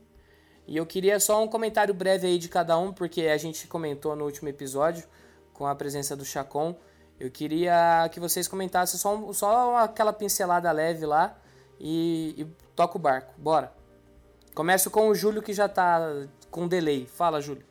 [0.67, 4.17] E eu queria só um comentário breve aí de cada um, porque a gente comentou
[4.17, 5.07] no último episódio
[5.53, 6.77] com a presença do Chacon.
[7.19, 11.39] Eu queria que vocês comentassem só, só aquela pincelada leve lá
[11.79, 13.33] e, e toca o barco.
[13.39, 13.73] Bora.
[14.53, 17.07] Começo com o Júlio que já tá com delay.
[17.07, 17.65] Fala, Júlio.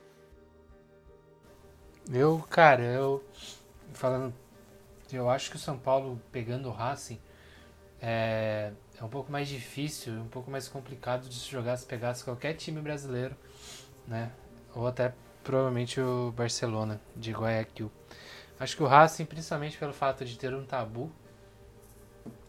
[2.10, 3.22] Eu, cara, eu.
[3.92, 4.45] Falando.
[5.12, 7.20] Eu acho que o São Paulo pegando o Racing
[8.00, 12.24] é, é um pouco mais difícil, um pouco mais complicado de se jogar se pegasse
[12.24, 13.36] qualquer time brasileiro,
[14.06, 14.32] né?
[14.74, 17.90] Ou até provavelmente o Barcelona de Guayaquil.
[18.58, 21.12] Acho que o Racing, principalmente pelo fato de ter um tabu,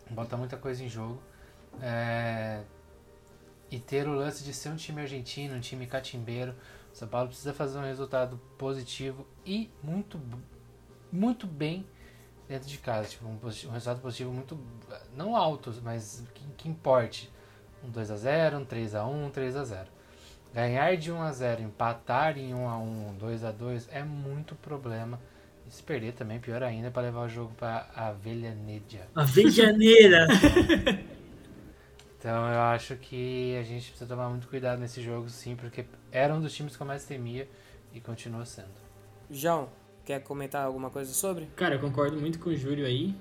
[0.10, 1.22] bota muita coisa em jogo.
[1.82, 2.63] É,
[3.70, 6.56] e ter o lance de ser um time argentino, um time catimbeiro.
[6.93, 10.20] O São Paulo precisa fazer um resultado positivo e muito,
[11.12, 11.86] muito bem
[12.47, 13.10] dentro de casa.
[13.10, 14.57] Tipo, um, posi- um resultado positivo muito.
[15.15, 17.31] Não alto, mas que, que importe.
[17.83, 19.86] Um 2x0, um 3x1, um 3x0.
[20.53, 25.19] Ganhar de 1x0, empatar em 1x1, 2x2 é muito problema.
[25.67, 29.07] E se perder também, pior ainda, para levar o jogo para a Avellaneda.
[29.15, 30.27] Avejaneira.
[32.19, 36.33] Então eu acho que a gente precisa tomar muito cuidado nesse jogo, sim, porque era
[36.33, 37.47] um dos times que eu mais temia
[37.93, 38.73] e continua sendo.
[39.29, 39.69] João,
[40.08, 41.48] quer comentar alguma coisa sobre?
[41.58, 43.13] Cara, eu concordo muito com o Júlio aí.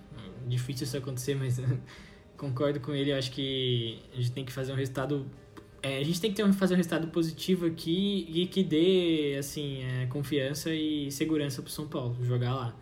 [0.47, 1.61] Difícil isso acontecer, mas
[2.39, 3.11] concordo com ele.
[3.11, 5.27] Eu acho que a gente tem que fazer um resultado.
[5.83, 9.35] é, a gente tem que ter um, fazer um resultado positivo aqui e que dê
[9.37, 12.77] assim, é, confiança e segurança pro São Paulo jogar lá.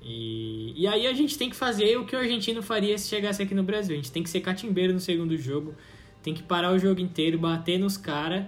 [0.00, 3.42] E, e aí a gente tem que fazer o que o argentino faria se chegasse
[3.42, 3.94] aqui no Brasil.
[3.94, 5.74] A gente tem que ser catimbeiro no segundo jogo,
[6.22, 8.44] tem que parar o jogo inteiro, bater nos caras,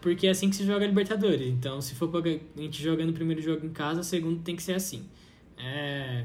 [0.00, 1.48] porque é assim que se joga Libertadores.
[1.48, 4.54] Então, se for pra a gente jogando o primeiro jogo em casa, o segundo tem
[4.54, 5.04] que ser assim.
[5.56, 6.24] É,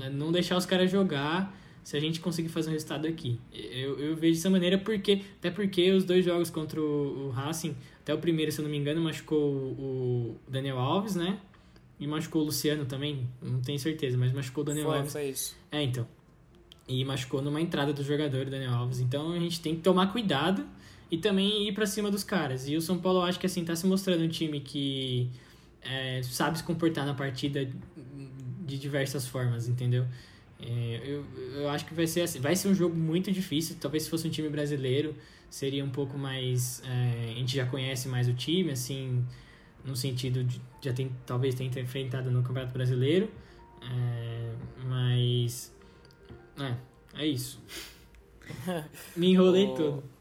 [0.00, 1.54] é não deixar os caras jogar
[1.86, 3.38] se a gente conseguir fazer um resultado aqui.
[3.52, 7.76] Eu, eu vejo dessa maneira porque, até porque os dois jogos contra o, o Racing,
[8.00, 11.38] até o primeiro, se eu não me engano, machucou o, o Daniel Alves, né?
[12.00, 15.12] E machucou o Luciano também, não tenho certeza, mas machucou o Daniel Foi, Alves.
[15.12, 15.56] foi isso.
[15.70, 16.06] É, então.
[16.88, 19.00] E machucou numa entrada do jogador, Daniel Alves.
[19.00, 20.66] Então a gente tem que tomar cuidado
[21.10, 22.68] e também ir pra cima dos caras.
[22.68, 25.30] E o São Paulo, eu acho que assim, tá se mostrando um time que
[25.82, 27.68] é, sabe se comportar na partida
[28.60, 30.06] de diversas formas, entendeu?
[30.60, 33.76] É, eu, eu acho que vai ser assim, vai ser um jogo muito difícil.
[33.80, 35.14] Talvez se fosse um time brasileiro,
[35.48, 36.82] seria um pouco mais.
[36.84, 39.24] é, a gente já conhece mais o time, assim,
[39.84, 43.30] no sentido de já tem talvez tenha enfrentado no Campeonato Brasileiro.
[43.82, 44.54] É,
[44.86, 45.72] mas.
[46.58, 47.62] É, é isso.
[49.16, 50.15] Me enrolei todo.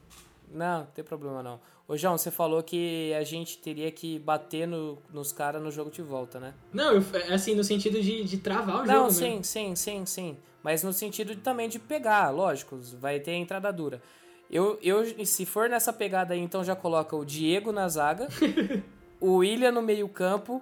[0.56, 1.60] Não, não tem problema não.
[1.88, 5.92] Ô, João, você falou que a gente teria que bater no- nos caras no jogo
[5.92, 6.54] de volta, né?
[6.74, 9.44] Não, eu, assim, no sentido de, de travar o Não, jogo, sim, né?
[9.44, 10.38] sim, sim, sim.
[10.64, 14.02] Mas no sentido de- também de pegar, lógico, vai ter a entrada dura.
[14.50, 18.30] Eu, eu, se for nessa pegada aí, então já coloca o Diego na zaga,
[19.20, 20.62] o William no meio campo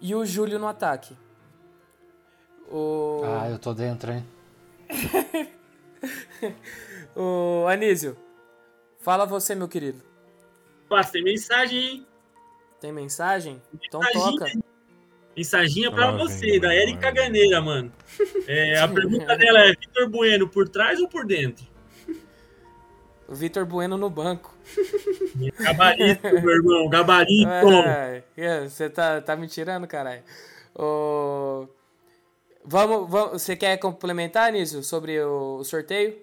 [0.00, 1.14] e o Júlio no ataque.
[2.70, 4.24] O, Ah, eu tô dentro, hein?
[7.16, 8.16] o Anísio,
[9.08, 10.02] fala você, meu querido.
[10.86, 12.06] Passa, tem mensagem, hein?
[12.78, 13.62] Tem mensagem?
[13.82, 14.38] Então Mensaginha.
[14.38, 14.52] toca.
[15.34, 17.12] Mensaginha pra Ah, vem, você, da vai, Erika vai.
[17.14, 17.90] Ganeira, mano.
[18.46, 21.66] É, a pergunta dela é: Vitor Bueno por trás ou por dentro?
[23.26, 24.54] O Vitor Bueno no banco.
[25.58, 27.48] Gabarito, meu irmão, gabarito.
[28.36, 30.22] É, você tá, tá me tirando, caralho.
[32.62, 36.14] Vamos, vamos, você quer complementar, Nísio, sobre o, o sorteio?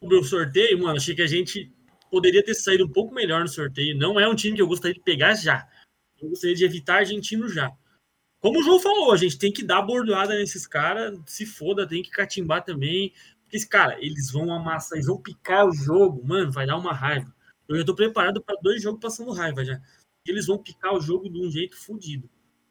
[0.00, 1.81] Sobre o sorteio, mano, achei que a gente
[2.12, 3.96] poderia ter saído um pouco melhor no sorteio.
[3.96, 5.66] Não é um time que eu gostaria de pegar já.
[6.20, 7.72] Eu gostaria de evitar argentino já.
[8.38, 12.02] Como o João falou, a gente tem que dar bordoada nesses caras, se foda, tem
[12.02, 13.14] que catimbar também.
[13.42, 16.92] Porque, esse cara, eles vão amassar, eles vão picar o jogo, mano, vai dar uma
[16.92, 17.34] raiva.
[17.66, 19.80] Eu já tô preparado para dois jogos passando raiva já.
[20.26, 22.28] Eles vão picar o jogo de um jeito fodido.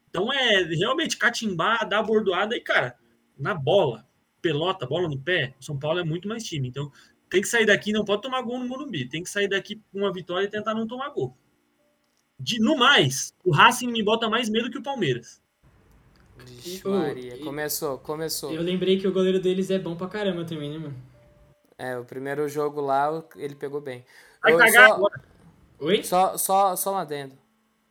[0.08, 2.96] Então é realmente catimbar, dar bordoada e, cara,
[3.36, 4.06] na bola,
[4.40, 6.68] pelota, bola no pé, São Paulo é muito mais time.
[6.68, 6.92] Então
[7.32, 9.08] tem que sair daqui, não pode tomar gol no Morumbi.
[9.08, 11.36] Tem que sair daqui com uma vitória e tentar não tomar gol.
[12.38, 15.40] De, no mais, o Racing me bota mais medo que o Palmeiras.
[16.44, 17.36] Vixe, Maria.
[17.36, 18.52] e- Começou, começou.
[18.52, 20.96] Eu lembrei que o goleiro deles é bom pra caramba também, né, mano?
[21.78, 24.04] É, o primeiro jogo lá, ele pegou bem.
[24.42, 25.24] Vai Ô, cagar só, agora.
[25.80, 26.02] Oi?
[26.04, 27.36] só, só, só um adendo.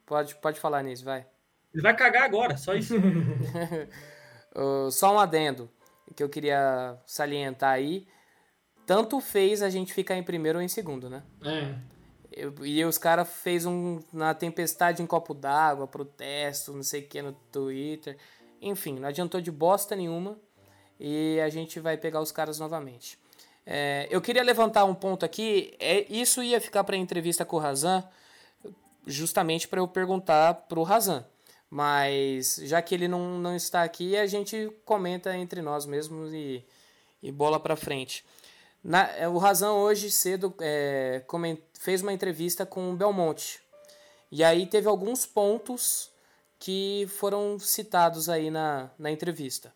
[0.05, 1.25] Pode, pode falar nisso, vai.
[1.73, 2.93] Ele vai cagar agora, só isso.
[4.53, 5.69] Ô, só um adendo
[6.15, 8.05] que eu queria salientar aí.
[8.93, 11.23] Tanto fez a gente ficar em primeiro ou em segundo, né?
[11.45, 11.75] É.
[12.29, 17.07] Eu- e os caras fez um na tempestade em copo d'água, protesto, não sei o
[17.07, 18.17] que no Twitter.
[18.61, 20.37] Enfim, não adiantou de bosta nenhuma.
[20.99, 23.17] E a gente vai pegar os caras novamente.
[23.65, 25.73] É, eu queria levantar um ponto aqui.
[25.79, 28.03] É, isso ia ficar para entrevista com o Razan,
[29.07, 31.25] justamente para eu perguntar pro Razan.
[31.69, 36.61] Mas já que ele não, não está aqui, a gente comenta entre nós mesmos e,
[37.23, 38.25] e bola para frente.
[38.83, 41.23] Na- é, o Razan hoje cedo é,
[41.79, 43.59] fez uma entrevista com o Belmonte.
[44.31, 46.09] E aí teve alguns pontos
[46.57, 49.73] que foram citados aí na, na entrevista.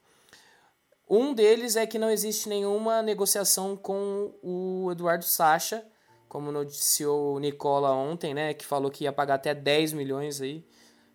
[1.10, 5.86] Um deles é que não existe nenhuma negociação com o Eduardo Sacha,
[6.28, 8.54] como noticiou o Nicola ontem, né?
[8.54, 10.65] Que falou que ia pagar até 10 milhões aí.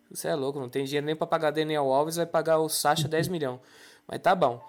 [0.09, 3.07] Você é louco, não tem dinheiro nem para pagar Daniel Alves, vai pagar o Sacha
[3.07, 3.59] 10 milhões.
[4.07, 4.61] Mas tá bom.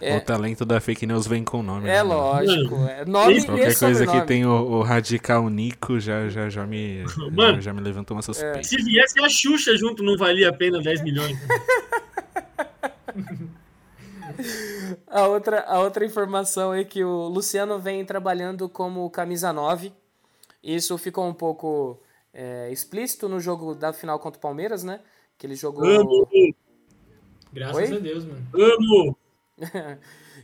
[0.00, 1.88] É- O talento da fake news vem com nome.
[1.88, 2.74] É né, lógico.
[2.86, 7.02] É nome e Qualquer coisa que tem o, o radical Nico já, já, já, me,
[7.32, 7.54] Mano.
[7.56, 8.62] já, já me levantou uma suspeita.
[8.62, 11.36] Se viesse a Xuxa junto, não valia a pena 10 milhões.
[15.06, 19.92] A outra, a outra informação é que o Luciano vem trabalhando como camisa 9.
[20.62, 21.98] Isso ficou um pouco
[22.34, 25.00] é, explícito no jogo da final contra o Palmeiras, né?
[25.38, 25.84] Que ele jogou.
[25.88, 26.28] Amo,
[27.52, 27.96] Graças Oi?
[27.96, 28.46] a Deus, mano.
[28.54, 29.16] amo.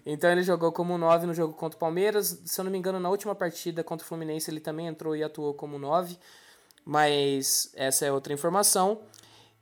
[0.07, 2.41] então ele jogou como 9 no jogo contra o Palmeiras.
[2.45, 5.23] Se eu não me engano, na última partida contra o Fluminense ele também entrou e
[5.23, 6.17] atuou como 9.
[6.85, 9.01] Mas essa é outra informação.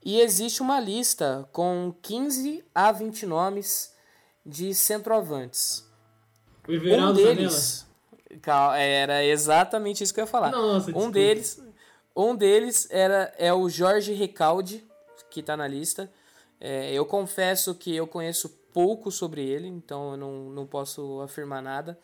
[0.02, 3.92] E existe uma lista com 15 a 20 nomes
[4.46, 5.84] de centroavantes.
[6.66, 7.34] O Um Everaldo Zanella.
[7.36, 7.86] deles.
[8.40, 10.50] Cal- Era exatamente isso que eu ia falar.
[10.50, 11.10] Nossa, um desculpa.
[11.10, 11.62] deles,
[12.16, 14.82] um deles era é o Jorge Recalde,
[15.28, 16.10] que tá na lista.
[16.58, 21.62] É, eu confesso que eu conheço pouco sobre ele, então eu não, não posso afirmar
[21.62, 21.98] nada.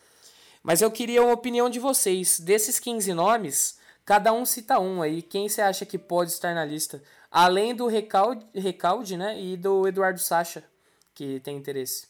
[0.63, 2.41] Mas eu queria uma opinião de vocês.
[2.41, 5.23] Desses 15 nomes, cada um cita um aí.
[5.23, 7.03] Quem você acha que pode estar na lista?
[7.31, 9.41] Além do Recalde, Recalde né?
[9.41, 10.65] E do Eduardo Sacha,
[11.15, 12.09] que tem interesse.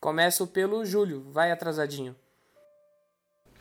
[0.00, 1.26] Começo pelo Júlio.
[1.30, 2.14] Vai atrasadinho.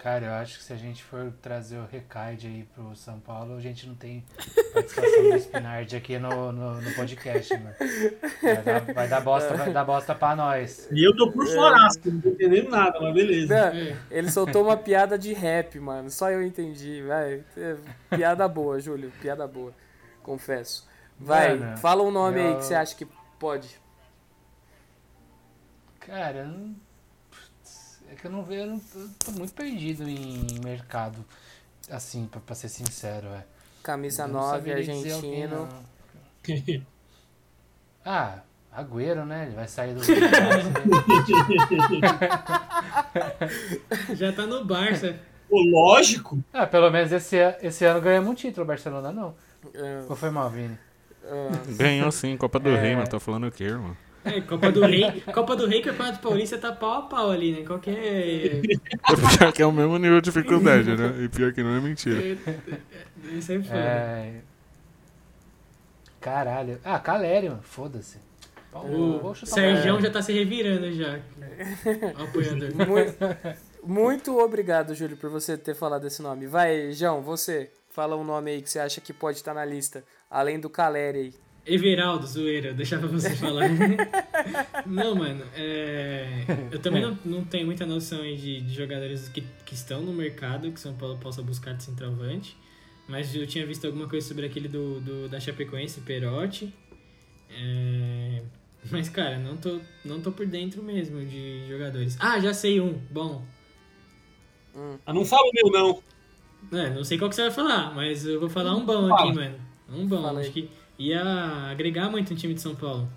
[0.02, 3.56] Cara, eu acho que se a gente for trazer o Recaide aí pro São Paulo,
[3.56, 4.26] a gente não tem
[4.74, 7.76] participação do Spinard aqui no, no, no podcast, mano.
[8.42, 10.90] Vai dar, vai dar bosta, vai dar bosta pra nós.
[10.92, 13.54] E eu tô por fora, não tô entendendo nada, mas beleza.
[13.72, 13.96] Não, É.
[14.10, 16.10] ele soltou uma piada de rap, mano.
[16.10, 17.44] Só eu entendi, vai.
[17.56, 17.76] É,
[18.10, 19.12] Piada boa, Júlio.
[19.22, 19.72] Piada boa.
[20.24, 20.90] Confesso.
[21.20, 23.80] Vai, Mano, fala um nome aí eu- que você acha que pode.
[26.00, 26.76] Cara, eu não...
[28.12, 31.24] é que eu não vejo, eu, não, eu tô muito perdido em mercado,
[31.89, 33.43] assim, pra, pra ser sincero, é.
[33.84, 35.67] Camisa Eu não 9, saberia dizer alguém, argentino.
[36.47, 36.82] não.
[38.04, 38.39] Ah,
[38.71, 39.45] Agüero, né?
[39.45, 40.02] Ele vai sair do.
[44.15, 45.15] Já tá no Barça.
[45.50, 46.39] Pô, lógico.
[46.54, 49.36] ah, pelo menos esse, a- esse ano ganhamos um título, o Barcelona não.
[49.74, 50.78] É, Ou foi mal, Vini?
[51.24, 52.80] é, Ganhou sim, Copa do É.
[52.82, 53.08] Rei, mano.
[53.08, 53.95] Tá falando o quê, irmão?
[54.24, 55.22] É, Copa do Rei.
[55.34, 57.66] Copa do Rei, Campeonato Paulista tá pau a pau ali, né?
[57.66, 58.62] Qualquer.
[59.38, 61.24] Pior que é o mesmo nível de dificuldade, né?
[61.24, 62.38] E pior que não é mentira.
[63.32, 63.78] Isso aí foi.
[63.78, 64.42] É.
[66.20, 66.80] Caralho.
[66.84, 68.18] Ah, Calério, foda-se.
[68.74, 71.20] O Sérgio já tá se revirando já.
[72.18, 72.70] O apoiador.
[72.88, 73.18] Muito,
[73.84, 76.46] muito obrigado, Júlio, por você ter falado esse nome.
[76.48, 77.72] Vai, João, você.
[77.90, 80.02] Fala um nome aí que você acha que pode estar na lista.
[80.30, 81.34] Além do Caleri aí.
[81.65, 83.69] Everaldo, zoeira, deixar pra você falar.
[84.86, 86.45] não, mano, é...
[86.71, 90.12] eu também não, não tenho muita noção aí de, de jogadores que, que estão no
[90.12, 92.58] mercado, que São Paulo possa buscar de centroavante.
[93.08, 96.74] Mas eu tinha visto alguma coisa sobre aquele do, do da Chapecoense, Perotti.
[97.50, 98.41] É...
[98.89, 102.17] Mas, cara, não tô, não tô por dentro mesmo de jogadores.
[102.19, 103.45] Ah, já sei um, bom.
[105.06, 106.04] Ah, não fala o meu, não.
[106.80, 109.34] É, não sei qual que você vai falar, mas eu vou falar um bom aqui,
[109.34, 109.60] mano.
[109.89, 110.69] Um bom, acho que
[111.10, 113.08] ia agregar muito no time de São Paulo.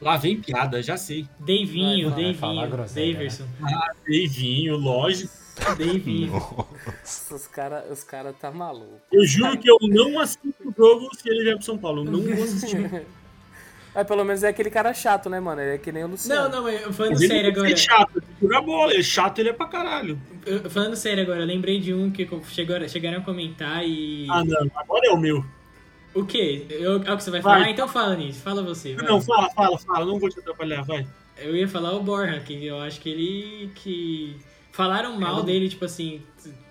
[0.00, 1.24] Lá vem piada, já sei.
[1.24, 3.44] Falar Davinho, groselha, Daverson.
[4.06, 5.32] Davinho, lógico.
[5.76, 6.42] Davinho.
[7.04, 8.98] Os caras os cara tá maluco.
[9.12, 12.00] Eu juro que eu não assisto o jogo se ele vier pro São Paulo.
[12.04, 13.04] Eu não vou assistir.
[13.94, 15.60] Mas pelo menos é aquele cara chato, né, mano?
[15.60, 16.48] Ele é que nem o Luciano.
[16.48, 17.68] Não, não, mas falando ele sério vai agora.
[17.68, 18.22] ser chato.
[18.40, 18.92] jogar bola.
[18.92, 20.18] Ele é chato, ele é pra caralho.
[20.46, 24.26] Eu- falando sério agora, eu lembrei de um que chegaram, chegaram a comentar e.
[24.30, 24.70] Ah, não.
[24.74, 25.44] Agora é o meu.
[26.14, 26.66] O quê?
[26.70, 27.58] Eu, é o que você vai Vai.
[27.60, 27.70] falar?
[27.70, 28.94] Então fala nisso, fala você.
[28.94, 29.04] vai.
[29.06, 30.04] Não, fala, fala, fala.
[30.06, 31.06] Não vou te atrapalhar, vai.
[31.38, 33.70] Eu ia falar o Borja, que eu acho que ele.
[33.74, 34.36] que.
[34.72, 36.22] Falaram mal Eu- dele, tipo assim,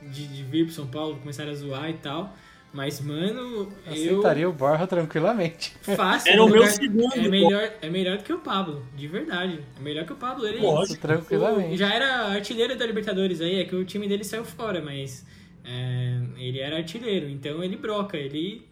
[0.02, 2.34] de, de vir pro São Paulo, começaram a zoar e tal.
[2.72, 3.94] Mas, mano, Eu eu.
[4.20, 5.74] aceitaria o Borja tranquilamente.
[5.82, 6.32] Fácil.
[6.32, 9.60] Era o no meu segundo, É melhor, é melhor do que o Pablo, de verdade.
[9.78, 10.46] É melhor que o Pablo.
[10.46, 11.02] Ele Lógico.
[11.02, 11.78] Tranquilamente.
[11.78, 15.26] já era artilheiro da Libertadores aí, é que o time dele saiu fora, mas
[15.66, 18.69] é, ele era artilheiro, então ele broca, ele.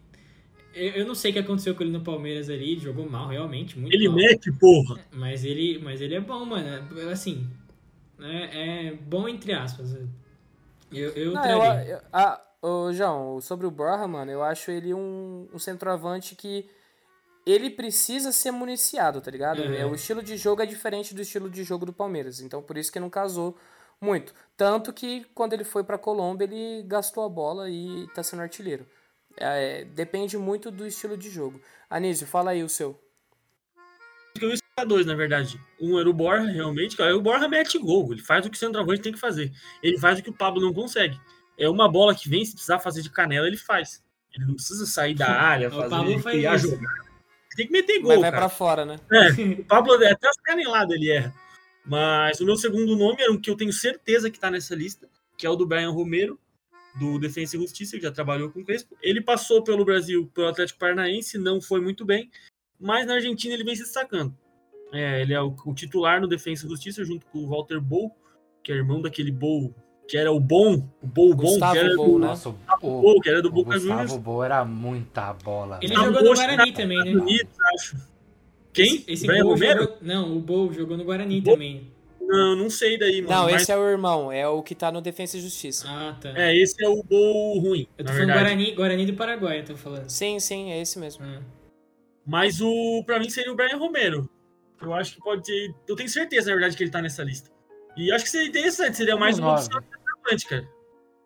[0.78, 3.28] Eu, eu não sei o que aconteceu com ele no Palmeiras ali, ele jogou mal,
[3.28, 4.18] realmente, muito Ele mal.
[4.18, 5.00] mete, porra.
[5.12, 6.68] Mas ele, mas ele é bom, mano.
[7.00, 7.48] É, Assim,
[8.20, 9.94] é, é bom entre aspas.
[10.92, 11.84] Eu, eu Não, traria.
[11.86, 16.36] eu, eu, ah, ô, João, sobre o Borja, mano, eu acho ele um, um centroavante
[16.36, 16.70] que
[17.46, 19.60] ele precisa ser municiado, tá ligado?
[19.62, 19.74] Uhum.
[19.74, 22.78] É, o estilo de jogo é diferente do estilo de jogo do Palmeiras, então por
[22.78, 23.58] isso que não casou
[24.02, 24.34] muito.
[24.56, 28.86] Tanto que quando ele foi pra Colômbia, ele gastou a bola e tá sendo artilheiro.
[29.39, 31.62] É, depende muito do estilo de jogo.
[31.89, 33.00] Anísio, fala aí o seu.
[34.38, 35.60] que eu ia dois, na verdade.
[35.82, 37.15] Um era o Borja, realmente, cara.
[37.15, 38.12] O Borja mete gol.
[38.12, 39.52] Ele faz o que o centroavante tem que fazer.
[39.82, 41.19] Ele faz o que o Pablo não consegue.
[41.58, 44.04] É uma bola que vem, se precisar fazer de canela, ele faz.
[44.36, 46.69] Ele não precisa sair da área, O fazer, Pablo criar isso.
[46.69, 47.08] jogada.
[47.08, 48.38] Ele tem que meter Mas gol, vai cara.
[48.38, 49.00] pra fora, né?
[49.12, 49.30] É,
[49.62, 51.34] o Pablo, até as caneladas ele erra.
[51.84, 55.10] Mas o meu segundo nome era um que eu tenho certeza que tá nessa lista,
[55.38, 56.38] que é o do Brian Romero,
[57.00, 58.96] do Defensa e Justiça, que já trabalhou com o Crespo.
[59.02, 62.30] Ele passou pelo Brasil, pelo Atlético Paranaense, não foi muito bem,
[62.80, 64.36] mas na Argentina ele vem se destacando.
[64.92, 68.16] É, ele é o, o titular no Defensa e Justiça, junto com o Walter Bol,
[68.64, 69.74] que é irmão daquele Bol,
[70.08, 72.28] que era o bom, o Bol bom, Gustavo que era Bol, do, né?
[72.28, 74.02] Nossa, o, o, Bol, que era do o Boca Juniors.
[74.04, 75.80] Gustavo Boa era muita bola.
[75.82, 77.12] Ele jogou no Guarani também, né?
[77.12, 77.98] Unidos, acho.
[78.72, 78.96] Quem?
[78.96, 79.82] Esse, esse Brian Romero?
[79.82, 81.54] jogou, Não, o Bol jogou no Guarani Bol?
[81.54, 81.97] também.
[82.28, 83.34] Não, não sei daí, mano.
[83.34, 85.88] Não, mas- esse é o irmão, é o que tá no Defensa e Justiça.
[85.90, 86.34] Ah, tá.
[86.36, 88.40] É, esse é o Bol ruim, eu na tô falando verdade.
[88.40, 90.10] Guarani, Guarani do Paraguai, eu tô falando.
[90.10, 91.24] Sim, sim, é esse mesmo.
[91.26, 91.42] Ah.
[92.26, 94.30] Mas o pra mim seria o Brian Romero.
[94.82, 95.74] Eu acho que pode ter.
[95.88, 97.50] Eu tenho certeza, na verdade, que ele tá nessa lista.
[97.96, 99.82] E acho que seria interessante, seria mais uma opção
[100.50, 100.68] cara.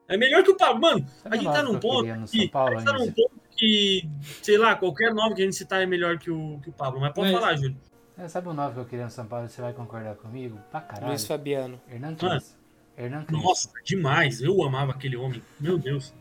[0.08, 0.80] É melhor que o Pablo.
[0.82, 2.48] Mano, Sabe a gente tá num ponto que.
[2.50, 4.08] Paulo, a gente tá num ponto que,
[4.42, 7.00] sei lá, qualquer nome que a gente citar é melhor que o, que o Pablo.
[7.02, 7.76] Mas pode Mas- falar, Júlio.
[8.18, 9.48] É, sabe o nome que eu queria no São Paulo?
[9.48, 10.60] Você vai concordar comigo?
[10.70, 11.08] Pra caralho.
[11.08, 11.80] Luiz Fabiano.
[11.92, 12.56] Hernan Crespo.
[12.98, 13.44] Hernan Crespo.
[13.48, 14.42] Nossa, demais.
[14.42, 15.42] Eu amava aquele homem.
[15.60, 16.14] Meu Deus.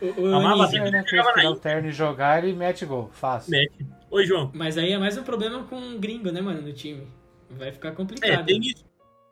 [0.00, 3.10] O, o Amava o Hernan Crespo pegar o terno e jogar, ele mete gol.
[3.12, 3.50] Fácil.
[3.50, 3.86] Mete.
[4.10, 4.50] Oi, João.
[4.54, 7.06] Mas aí é mais um problema com o gringo, né, mano, no time.
[7.50, 8.30] Vai ficar complicado.
[8.30, 8.84] É, tem isso.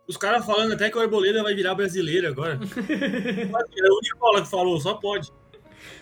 [0.06, 2.58] Os caras falando até que o Arboleda vai virar brasileiro agora.
[2.60, 5.32] é o Nicola que falou, só pode.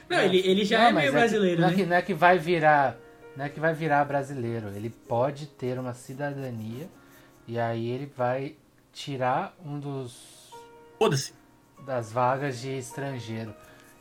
[0.09, 1.77] Não, ele, ele já Não, é meio que- brasileiro, não é né?
[1.77, 2.99] que, não é que vai virar.
[3.37, 4.69] Não é que vai virar brasileiro.
[4.69, 6.89] Ele pode ter uma cidadania
[7.47, 8.57] e aí ele vai
[8.93, 10.51] tirar um dos
[10.99, 11.35] Foda-se.
[11.87, 13.55] das vagas de estrangeiro.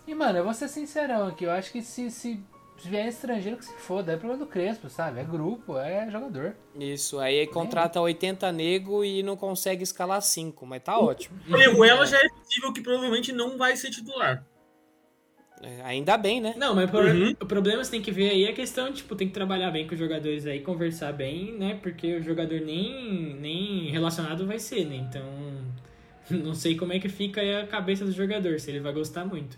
[0.05, 2.43] E mano, eu vou ser sincerão aqui, eu acho que se, se
[2.83, 5.19] vier estrangeiro que se foda, é problema do Crespo, sabe?
[5.19, 6.55] É grupo, é jogador.
[6.75, 11.39] Isso, aí contrata 80 nego e não consegue escalar 5, mas tá ótimo.
[11.47, 14.45] O Orejuela já é possível que provavelmente não vai ser titular.
[15.63, 16.55] É, ainda bem, né?
[16.57, 17.31] Não, mas o pro- Uhum.
[17.39, 19.85] o problema você tem que ver aí é a questão, tipo, tem que trabalhar bem
[19.85, 21.77] com os jogadores aí, conversar bem, né?
[21.81, 24.95] Porque o jogador nem, nem relacionado vai ser, né?
[24.95, 25.23] Então,
[26.29, 29.23] não sei como é que fica aí a cabeça do jogador, se ele vai gostar
[29.25, 29.57] muito.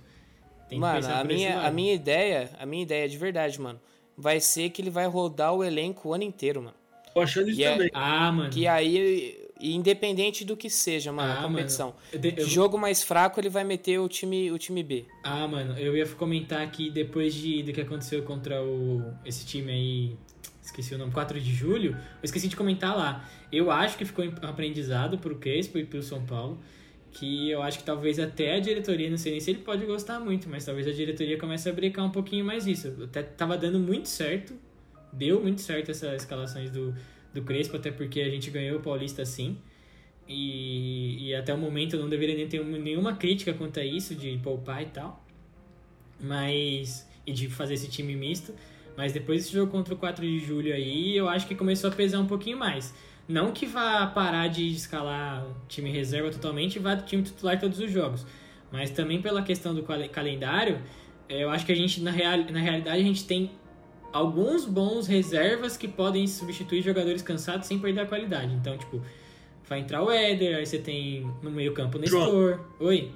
[0.67, 3.79] Tem que mano, pensar a minha, a minha ideia, a minha ideia de verdade, mano,
[4.17, 6.75] vai ser que ele vai rodar o elenco o ano inteiro, mano.
[7.13, 7.89] Tô achando isso E é- também.
[7.93, 8.49] Ah, mano.
[8.49, 11.95] Que aí, independente do que seja, mano, Ah, a competição.
[12.13, 12.33] mano.
[12.37, 15.05] Eu Jogo mais fraco, ele vai meter o time, o time B.
[15.23, 19.71] Ah, mano, eu ia comentar aqui depois de, do que aconteceu contra o, esse time
[19.71, 20.15] aí,
[20.61, 23.29] esqueci o nome, 4 de julho, eu esqueci de comentar lá.
[23.51, 26.59] Eu acho que ficou aprendizado pro Crespo e pro São Paulo,
[27.11, 30.19] que eu acho que talvez até a diretoria, não sei nem se ele pode gostar
[30.19, 32.91] muito, mas talvez a diretoria comece a brincar um pouquinho mais isso.
[33.03, 34.55] Até tava dando muito certo,
[35.11, 36.95] deu muito certo essas escalações do,
[37.33, 39.57] do Crespo, até porque a gente ganhou o Paulista assim.
[40.27, 44.15] E, e até o momento eu não deveria nem ter nenhuma crítica quanto a isso,
[44.15, 45.23] de poupar e tal.
[46.19, 47.09] Mas.
[47.25, 48.53] E de fazer esse time misto.
[48.95, 51.93] Mas depois desse jogo contra o 4 de julho aí, eu acho que começou a
[51.93, 52.93] pesar um pouquinho mais.
[53.27, 57.79] Não que vá parar de escalar time reserva totalmente e vá do time titular todos
[57.79, 58.25] os jogos.
[58.71, 60.81] Mas também pela questão do cal- calendário,
[61.29, 63.51] eu acho que a gente, na, real, na realidade, a gente tem
[64.13, 68.53] alguns bons reservas que podem substituir jogadores cansados sem perder a qualidade.
[68.53, 69.01] Então, tipo,
[69.67, 72.23] vai entrar o Éder, aí você tem no meio campo o João.
[72.25, 72.59] Nestor.
[72.79, 73.11] Oi?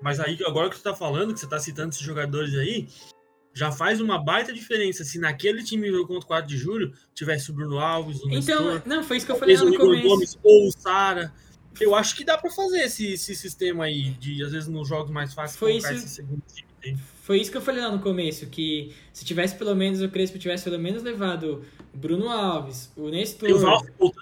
[0.00, 2.88] Mas aí, agora que você tá falando, que você tá citando esses jogadores aí,
[3.52, 6.92] já faz uma baita diferença se naquele time que jogou contra o 4 de julho
[7.12, 10.08] tivesse o Bruno Alves, o Então, Nestor, não, foi isso que eu falei no começo.
[10.08, 11.32] Gomes ou o Sara.
[11.80, 15.10] Eu acho que dá pra fazer esse, esse sistema aí, de às vezes nos jogos
[15.10, 16.42] mais fáceis Foi colocar isso- esse segundo
[16.82, 16.98] time.
[17.30, 20.36] Foi isso que eu falei lá no começo, que se tivesse pelo menos, o Crespo
[20.36, 21.64] tivesse pelo menos levado
[21.94, 23.50] o Bruno Alves, o Nestor,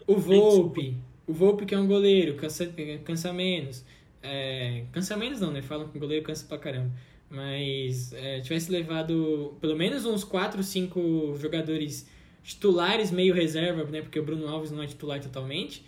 [0.06, 0.94] o Volpe,
[1.26, 2.70] o Volpe que é um goleiro, cansa,
[3.06, 3.82] cansa menos.
[4.22, 5.62] É, cansa menos não, né?
[5.62, 6.90] Falam que o goleiro cansa pra caramba.
[7.30, 12.06] Mas é, tivesse levado pelo menos uns 4, 5 jogadores
[12.44, 14.02] titulares, meio reserva, né?
[14.02, 15.82] Porque o Bruno Alves não é titular totalmente.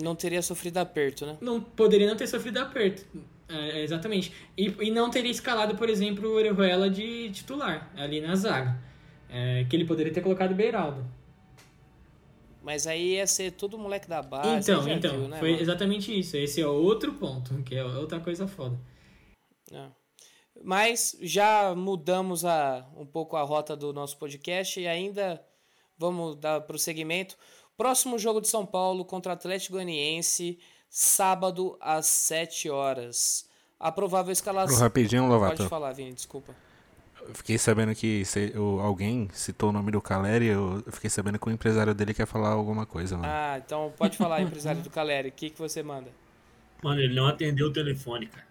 [0.00, 1.36] Não teria sofrido aperto, né?
[1.40, 3.04] Não poderia não ter sofrido aperto.
[3.50, 4.32] É, exatamente.
[4.56, 8.78] E, e não teria escalado, por exemplo, o Orejuela de titular ali na zaga.
[9.28, 11.04] É, que ele poderia ter colocado o Beiraldo.
[12.62, 14.70] Mas aí ia ser tudo moleque da base.
[14.70, 15.62] então, então, viu, né, foi mano?
[15.62, 16.36] exatamente isso.
[16.36, 18.78] Esse é outro ponto, que é outra coisa foda.
[19.72, 19.86] É.
[20.62, 25.42] Mas já mudamos a, um pouco a rota do nosso podcast e ainda
[25.96, 27.36] vamos dar prosseguimento.
[27.76, 30.58] Próximo jogo de São Paulo contra o Atlético Goianiense,
[30.90, 33.48] sábado às 7 horas.
[33.78, 34.76] A provável escalação.
[34.78, 35.56] Rapidinho, Lovato.
[35.56, 36.54] Pode falar, Vini, desculpa.
[37.26, 41.08] Eu fiquei sabendo que se- o- alguém citou o nome do Caleri, eu eu fiquei
[41.08, 43.28] sabendo que o empresário dele quer falar alguma coisa, mano.
[43.32, 45.28] Ah, então pode falar, empresário do Caleri.
[45.28, 46.10] O que, que você manda?
[46.82, 48.46] Mano, ele não atendeu o telefone, cara.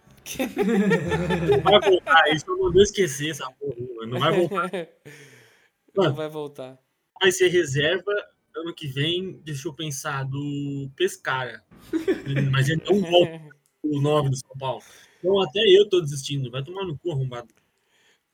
[1.48, 4.14] não vai voltar, isso eu mandou esquecer essa porra, mano.
[4.14, 4.70] Não vai voltar.
[5.96, 6.78] Não vai voltar.
[7.20, 8.12] Vai ser reserva
[8.62, 11.64] ano que vem, deixa eu pensar, do Pescara.
[12.52, 13.50] Mas ele não volta
[13.84, 14.84] o 9 do São Paulo.
[15.20, 16.52] Então até eu tô desistindo.
[16.52, 17.48] Vai tomar no cu arrombado.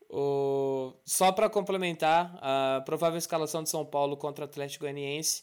[0.08, 0.94] O...
[1.04, 5.42] Só para complementar, a provável escalação de São Paulo contra o Atlético Goianiense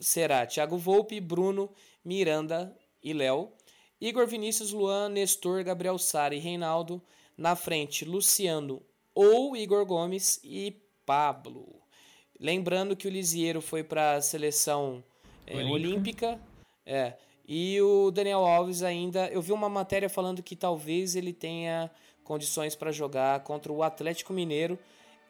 [0.00, 1.70] será Thiago Volpe, Bruno,
[2.04, 3.52] Miranda e Léo.
[4.00, 7.02] Igor Vinícius, Luan, Nestor, Gabriel Sara e Reinaldo.
[7.36, 8.82] Na frente, Luciano
[9.14, 11.81] ou Igor Gomes e Pablo.
[12.42, 15.02] Lembrando que o Lisieiro foi para a seleção
[15.46, 15.72] é, Olímpica.
[15.72, 16.40] olímpica.
[16.84, 17.14] É.
[17.46, 19.28] E o Daniel Alves ainda.
[19.28, 21.88] Eu vi uma matéria falando que talvez ele tenha
[22.24, 24.76] condições para jogar contra o Atlético Mineiro.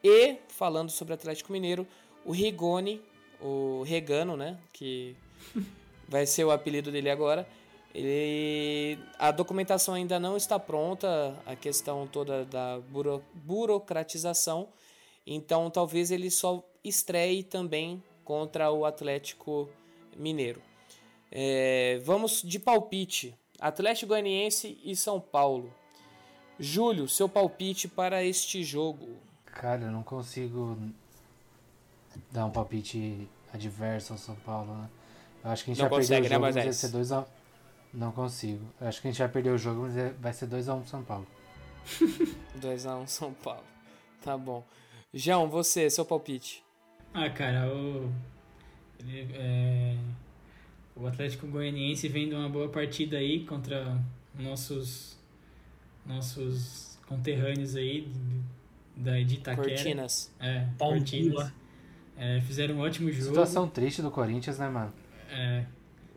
[0.03, 1.87] E, falando sobre Atlético Mineiro,
[2.25, 3.03] o Rigoni,
[3.43, 4.57] o Regano, né?
[4.73, 5.15] Que
[6.09, 7.47] vai ser o apelido dele agora.
[7.95, 14.69] Ele, a documentação ainda não está pronta, a questão toda da buro- burocratização.
[15.27, 19.69] Então, talvez ele só estreie também contra o Atlético
[20.17, 20.61] Mineiro.
[21.31, 23.35] É, vamos de palpite.
[23.59, 25.73] Atlético Goianiense e São Paulo.
[26.59, 29.17] Júlio, seu palpite para este jogo.
[29.47, 30.77] Cara, eu não consigo
[32.31, 34.89] dar um palpite adverso ao São Paulo, né?
[35.45, 36.89] Eu acho que a gente Não vai consegue, perder o né, jogo, mas vai ser
[36.89, 37.27] 2 a
[37.93, 38.65] Não consigo.
[38.81, 40.89] Eu acho que a gente vai perder o jogo, mas é- vai ser 2x1 pro
[40.91, 41.27] São Paulo.
[42.61, 43.65] 2x1 São Paulo.
[44.23, 44.65] Tá bom.
[45.13, 46.65] João, você, seu palpite.
[47.15, 48.11] Ah, cara, o.
[49.01, 49.97] ele, é,
[50.97, 53.99] o Atlético Goianiense vem de uma boa partida aí contra
[54.39, 55.19] nossos.
[56.05, 58.09] Nossos conterrâneos aí
[58.97, 59.69] de, da, de Itaquera.
[59.69, 60.35] Cortinas.
[60.41, 61.53] É, cu Cortinas.
[62.17, 63.29] É, fizeram um ótimo jogo.
[63.29, 64.93] Situação triste do Corinthians, né, mano?
[65.31, 65.65] É,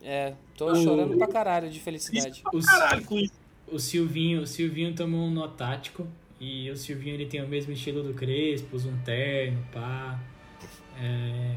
[0.01, 2.43] É, tô chorando pra caralho de felicidade.
[2.51, 6.07] o, o Silvinho, o Silvinho tomou um nó tático
[6.39, 10.19] e o Silvinho ele tem o mesmo estilo do Crespo, usa um terno, pá.
[10.99, 11.55] É,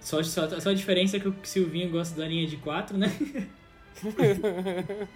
[0.00, 3.06] só, só, só a diferença é que o Silvinho gosta da linha de 4, né?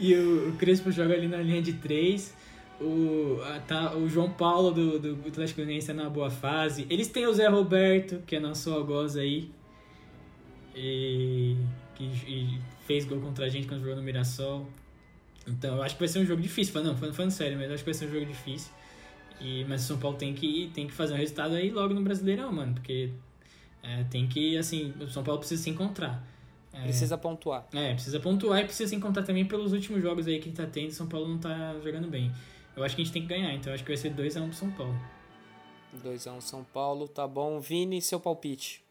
[0.00, 2.34] e o, o Crespo joga ali na linha de 3.
[2.80, 6.86] O, tá, o João Paulo do, do Atlético Goianiense tá na boa fase.
[6.88, 9.50] Eles têm o Zé Roberto, que é nosso algoz aí.
[10.74, 11.56] E,
[11.96, 14.66] que e fez gol contra a gente quando jogou no Mirassol.
[15.46, 16.82] Então eu acho que vai ser um jogo difícil.
[16.82, 18.70] Não, falando, falando sério, mas eu acho que vai ser um jogo difícil.
[19.40, 22.02] E, mas o São Paulo tem que, tem que fazer um resultado aí logo no
[22.02, 22.74] Brasileirão, mano.
[22.74, 23.10] Porque
[23.82, 26.22] é, tem que, assim, o São Paulo precisa se encontrar.
[26.72, 27.66] É, Precisa pontuar.
[27.72, 30.92] é, precisa pontuar e precisa se encontrar também pelos últimos jogos aí que tá tendo.
[30.92, 32.30] São Paulo não tá jogando bem.
[32.76, 34.44] Eu acho que a gente tem que ganhar, então eu acho que vai ser 2x1
[34.44, 34.94] pro São Paulo.
[36.04, 37.58] 2x1 São Paulo, tá bom.
[37.58, 38.84] Vini, seu palpite.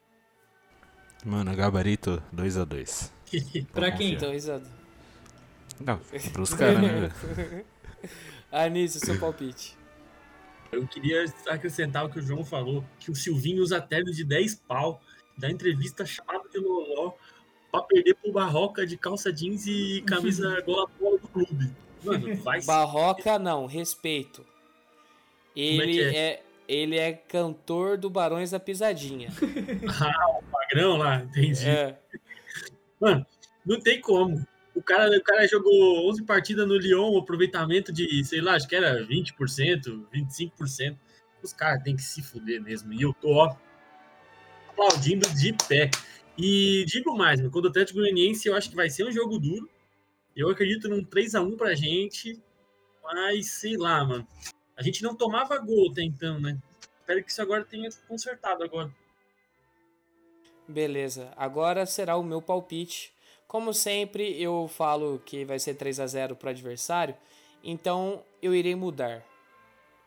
[1.23, 3.11] Mano, gabarito 2x2.
[3.71, 4.17] Pra quem?
[4.17, 4.61] 2x2.
[5.79, 5.99] Não,
[6.33, 7.11] pros caras, né?
[7.35, 7.65] velho?
[8.51, 9.77] Anísio, seu palpite.
[10.71, 14.55] Eu queria acrescentar o que o João falou, que o Silvinho usa terno de 10
[14.67, 15.01] pau,
[15.37, 17.13] dá entrevista chamada de loló,
[17.71, 21.71] pra perder pro Barroca de calça jeans e camisa gola polo do clube.
[22.03, 24.45] Mano, vai Barroca não, respeito.
[25.55, 29.29] é Ele que é, ele é cantor do Barões da Pisadinha.
[30.51, 31.67] magrão lá, entendi.
[31.67, 31.97] É.
[32.99, 33.25] Mano,
[33.65, 34.45] não tem como.
[34.77, 38.67] O cara, o cara jogou 11 partidas no Lyon, um aproveitamento de, sei lá, acho
[38.67, 40.95] que era 20%, 25%.
[41.41, 42.93] Os caras têm que se fuder mesmo.
[42.93, 43.57] E eu tô, ó,
[44.69, 45.89] aplaudindo de pé.
[46.37, 49.39] E digo mais, mano, quando o Atlético Goianiense eu acho que vai ser um jogo
[49.39, 49.67] duro.
[50.35, 52.39] Eu acredito num 3x1 pra gente.
[53.03, 54.27] Mas, sei lá, mano.
[54.77, 56.55] A gente não tomava gol até então, né?
[56.99, 58.93] Espero que isso agora tenha consertado agora.
[60.67, 63.16] Beleza, agora será o meu palpite.
[63.47, 67.15] Como sempre, eu falo que vai ser 3 a 0 para o adversário,
[67.63, 69.23] então eu irei mudar.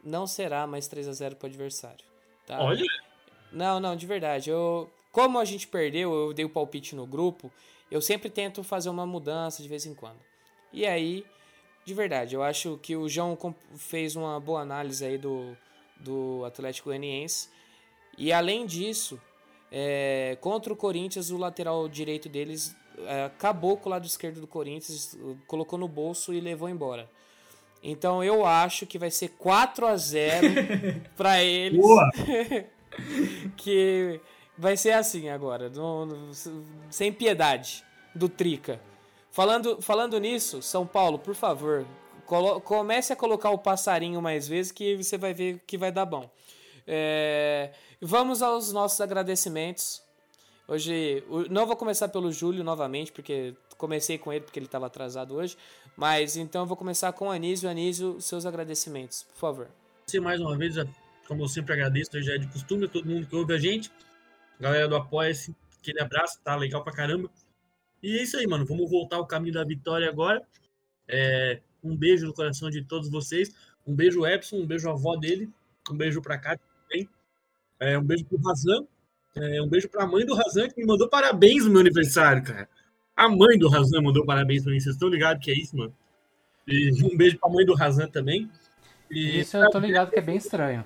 [0.05, 2.05] Não será mais 3 a 0 para o adversário.
[2.47, 2.63] Tá?
[2.63, 2.85] Olha,
[3.53, 4.51] Não, não, de verdade.
[4.51, 7.51] Eu, como a gente perdeu, eu dei o palpite no grupo.
[7.91, 10.21] Eu sempre tento fazer uma mudança de vez em quando.
[10.73, 11.25] E aí,
[11.85, 13.37] de verdade, eu acho que o João
[13.77, 15.57] fez uma boa análise aí do,
[15.97, 17.49] do Atlético Goianiense.
[18.17, 19.21] E além disso,
[19.73, 22.77] é, contra o Corinthians, o lateral direito deles
[23.07, 27.09] é, acabou com o lado esquerdo do Corinthians, colocou no bolso e levou embora.
[27.83, 30.47] Então eu acho que vai ser 4 a 0
[31.17, 31.81] para eles.
[31.81, 32.11] boa!
[33.57, 34.21] que
[34.57, 36.31] vai ser assim agora, no- no-
[36.91, 37.85] sem piedade
[38.15, 38.81] do Trica.
[39.31, 41.87] Falando, falando nisso, São Paulo, por favor,
[42.27, 46.05] colo- comece a colocar o passarinho mais vezes que você vai ver que vai dar
[46.05, 46.29] bom.
[46.87, 47.71] É,
[48.01, 50.03] vamos aos nossos agradecimentos.
[50.71, 55.35] Hoje, não vou começar pelo Júlio novamente, porque comecei com ele porque ele estava atrasado
[55.35, 55.57] hoje.
[55.97, 57.69] Mas então eu vou começar com o Anísio.
[57.69, 59.69] Anísio, seus agradecimentos, por favor.
[60.07, 60.77] Você mais uma vez,
[61.27, 63.91] como eu sempre agradeço, já é de costume, todo mundo que ouve a gente.
[64.61, 67.29] Galera do Apoia-se, aquele abraço, tá legal pra caramba.
[68.01, 68.65] E é isso aí, mano.
[68.65, 70.41] Vamos voltar ao caminho da vitória agora.
[71.09, 73.53] É, um beijo no coração de todos vocês.
[73.85, 74.59] Um beijo, Epson.
[74.59, 75.51] Um beijo, à avó dele.
[75.91, 77.09] Um beijo pra cá também.
[77.81, 78.87] É, um beijo pro Razan.
[79.37, 82.69] É, um beijo pra mãe do Razan, que me mandou parabéns no meu aniversário, cara.
[83.17, 84.81] A mãe do Razan mandou parabéns pra mim.
[84.81, 85.95] Vocês estão ligados que é isso, mano?
[86.67, 88.51] E um beijo pra mãe do Razan também.
[89.11, 90.85] E Isso eu tô ligado que é bem estranho.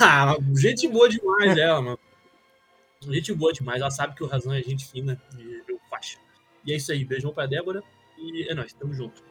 [0.00, 1.98] ah, gente boa demais ela, mano.
[3.00, 3.80] Gente boa demais.
[3.80, 6.18] Ela sabe que o Razão é gente fina e eu faixa.
[6.64, 7.04] E é isso aí.
[7.04, 7.82] Beijão pra Débora.
[8.18, 9.22] E é nóis, tamo junto.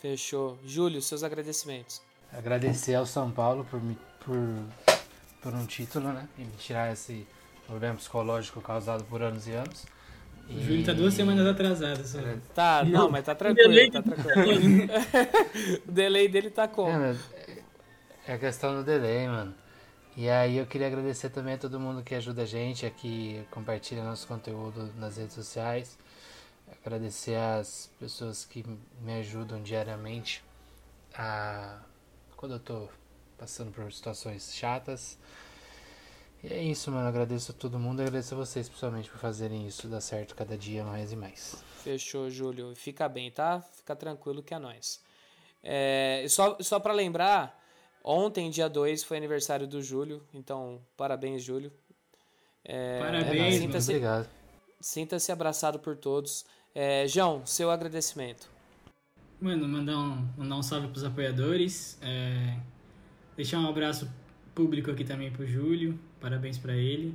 [0.00, 0.58] Fechou.
[0.64, 2.02] Júlio, seus agradecimentos.
[2.32, 4.36] Agradecer ao São Paulo por, me, por,
[5.40, 6.28] por um título, né?
[6.36, 7.26] E me tirar esse
[7.72, 9.86] problema psicológico causado por anos e anos.
[10.48, 12.04] O Júlio tá duas semanas atrasado.
[12.06, 12.18] Só.
[12.54, 14.68] Tá, não, Não, mas tá delay tranquilo, tá tranquilo.
[15.86, 16.98] o delay dele tá É, como?
[16.98, 17.18] mas
[18.26, 19.54] é a questão do delay, mano.
[20.16, 24.04] E aí eu queria agradecer também a todo mundo que ajuda a gente aqui, compartilha
[24.04, 25.98] nosso conteúdo nas redes sociais.
[26.84, 28.64] Agradecer às pessoas que
[29.00, 30.44] me ajudam diariamente
[31.14, 31.78] a
[32.36, 32.88] quando eu tô
[33.38, 35.18] passando por situações chatas.
[36.42, 37.06] E é isso, mano.
[37.08, 40.56] Agradeço a todo mundo e agradeço a vocês pessoalmente por fazerem isso dar certo cada
[40.58, 41.62] dia mais e mais.
[41.84, 42.74] Fechou, Júlio.
[42.74, 43.60] Fica bem, tá?
[43.76, 45.00] Fica tranquilo que é nóis.
[45.62, 47.56] É, só só para lembrar,
[48.02, 50.22] ontem, dia 2, foi aniversário do Júlio.
[50.34, 51.72] Então, parabéns, Júlio.
[52.64, 54.28] É, É Parabéns, Sinta-se obrigado.
[54.80, 56.44] sinta-se abraçado por todos.
[56.74, 58.48] É, João, seu agradecimento.
[59.40, 61.98] Mano, mandar um, mandar um salve pros apoiadores.
[62.00, 62.56] é,
[63.36, 64.08] deixar um abraço
[64.54, 65.98] público aqui também pro Júlio.
[66.22, 67.12] Parabéns pra ele.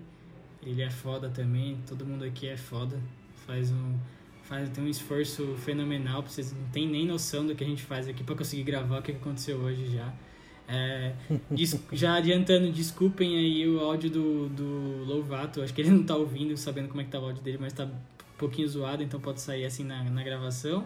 [0.61, 1.79] Ele é foda também.
[1.87, 3.01] Todo mundo aqui é foda.
[3.45, 3.97] Faz um,
[4.43, 6.21] faz, tem um esforço fenomenal.
[6.21, 9.01] Vocês não tem nem noção do que a gente faz aqui pra conseguir gravar o
[9.01, 10.13] que aconteceu hoje já.
[10.67, 11.13] É,
[11.93, 15.61] já adiantando, desculpem aí o áudio do, do Louvato.
[15.61, 17.71] Acho que ele não tá ouvindo, sabendo como é que tá o áudio dele, mas
[17.71, 20.85] tá um pouquinho zoado, então pode sair assim na, na gravação.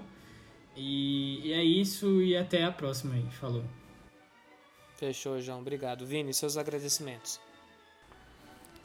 [0.77, 3.25] E, e é isso, e até a próxima aí.
[3.31, 3.63] Falou.
[4.95, 5.61] Fechou, João.
[5.61, 6.05] Obrigado.
[6.05, 7.39] Vini, seus agradecimentos.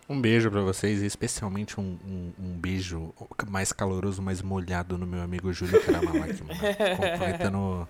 [0.09, 3.13] Um beijo pra vocês e especialmente um, um, um beijo
[3.49, 6.61] mais caloroso, mais molhado no meu amigo Júlio Karamalaki, mano.
[7.19, 7.89] Completando,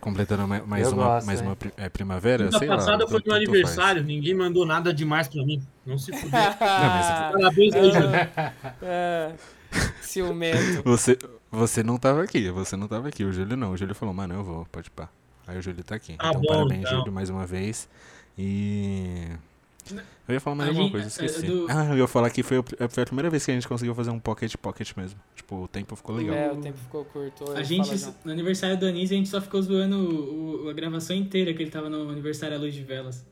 [0.00, 1.46] completando ma- mais Eu uma, gosto, mais hein?
[1.46, 2.76] uma é, primavera, Semana sei lá.
[2.76, 3.48] passada foi tanto meu faz.
[3.48, 5.62] aniversário, ninguém mandou nada demais pra mim.
[5.84, 6.30] Não se fudeu.
[6.32, 6.56] mas-
[7.32, 8.10] Parabéns aí, Júlio.
[8.82, 9.32] É,
[10.00, 10.82] ciumento.
[10.84, 11.18] Você,
[11.50, 13.72] você não tava aqui, você não tava aqui, o Júlio não.
[13.72, 15.10] O Júlio falou, mano, eu vou, pode pá.
[15.46, 16.16] Aí o Júlio tá aqui.
[16.18, 16.98] Ah, então, bom, parabéns, então.
[17.00, 17.86] Júlio, mais uma vez.
[18.38, 19.26] E.
[20.26, 21.46] Eu ia falar mais A alguma gente- coisa, é, esqueci.
[21.46, 23.94] do- Ah, eu ia falar que foi, foi a primeira vez que a gente conseguiu
[23.94, 25.20] fazer um pocket pocket mesmo.
[25.34, 26.34] Tipo, o tempo ficou legal.
[26.34, 27.52] É, o tempo ficou curto.
[27.52, 27.90] A gente,
[28.24, 31.62] no aniversário do Anísio, a gente só ficou zoando o- o- a gravação inteira que
[31.62, 33.26] ele tava no aniversário à luz de velas.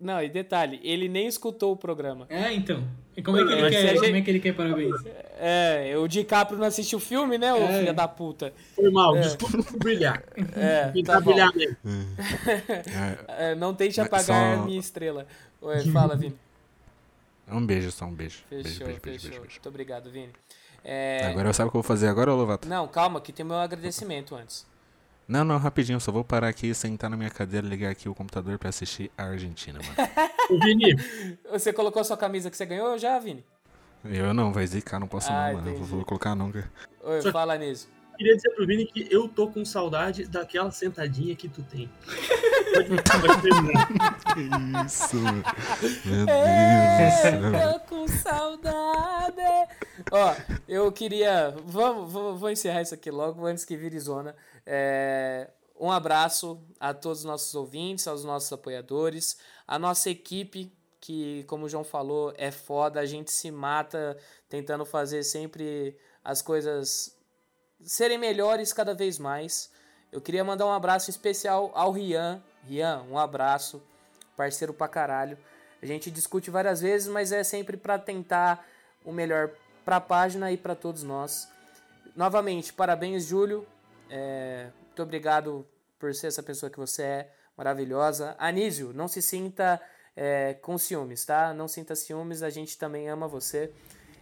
[0.00, 2.26] Não, e detalhe, ele nem escutou o programa.
[2.30, 2.82] É, então.
[3.20, 4.94] E como é que ele, quer, gente- como é que ele quer parabéns?
[5.38, 7.78] É, o DiCaprio não assistiu o filme, né, ô É.
[7.80, 8.52] filha da puta?
[8.74, 9.20] Foi mal, É.
[9.20, 10.22] desculpa brilhar.
[10.56, 11.76] É, Tentar tá brilhar mesmo.
[13.36, 15.26] É, É, não tente apagar só- a minha estrela.
[15.60, 16.34] Oi, fala, Vini.
[17.50, 18.38] um beijo só, um beijo.
[18.48, 19.10] Fechou, beijo, beijo, beijo, fechou.
[19.10, 19.40] beijo, beijo.
[19.54, 20.30] Muito obrigado, Vini.
[20.82, 22.66] É, Agora sabe o que eu vou fazer agora, Lovato?
[22.66, 24.66] Não, calma, que tem meu agradecimento antes.
[25.30, 28.14] Não, não, rapidinho, eu só vou parar aqui, sentar na minha cadeira, ligar aqui o
[28.16, 30.10] computador pra assistir a Argentina, mano.
[30.50, 30.96] Ô, Vini,
[31.52, 33.44] Você colocou sua camisa que você ganhou já, Vini?
[34.04, 35.76] Eu não, vai zicar, não posso Ah, não, mano.
[35.76, 36.68] Vou, vou colocar nunca.
[37.04, 37.88] Oi, Só- fala nisso.
[38.18, 41.88] Queria dizer pro Vini que eu tô com saudade daquela sentadinha que tu tem.
[43.40, 43.88] Terminar.
[44.84, 45.42] Isso, mano.
[46.04, 46.36] Meu Deus
[47.06, 47.54] do céu.
[47.54, 49.68] É, Tô com saudade.
[50.10, 50.34] Ó,
[50.68, 51.54] eu queria.
[51.64, 54.34] Vamos, vou, vou encerrar isso aqui logo antes que vire zona.
[54.66, 55.48] É,
[55.78, 61.64] um abraço a todos os nossos ouvintes, aos nossos apoiadores, a nossa equipe, que, como
[61.64, 63.00] o João falou, é foda.
[63.00, 67.16] A gente se mata tentando fazer sempre as coisas
[67.82, 69.70] serem melhores cada vez mais.
[70.12, 72.42] Eu queria mandar um abraço especial ao Rian.
[72.64, 73.80] Rian, um abraço,
[74.36, 75.38] parceiro pra caralho.
[75.80, 78.66] A gente discute várias vezes, mas é sempre pra tentar
[79.04, 79.50] o melhor
[79.90, 81.48] pra página e pra todos nós.
[82.14, 83.66] Novamente, parabéns, Júlio.
[84.08, 85.66] É, muito obrigado
[85.98, 87.28] por ser essa pessoa que você é,
[87.58, 88.36] maravilhosa.
[88.38, 89.80] Anísio, não se sinta
[90.16, 91.52] é, com ciúmes, tá?
[91.52, 93.72] Não sinta ciúmes, a gente também ama você.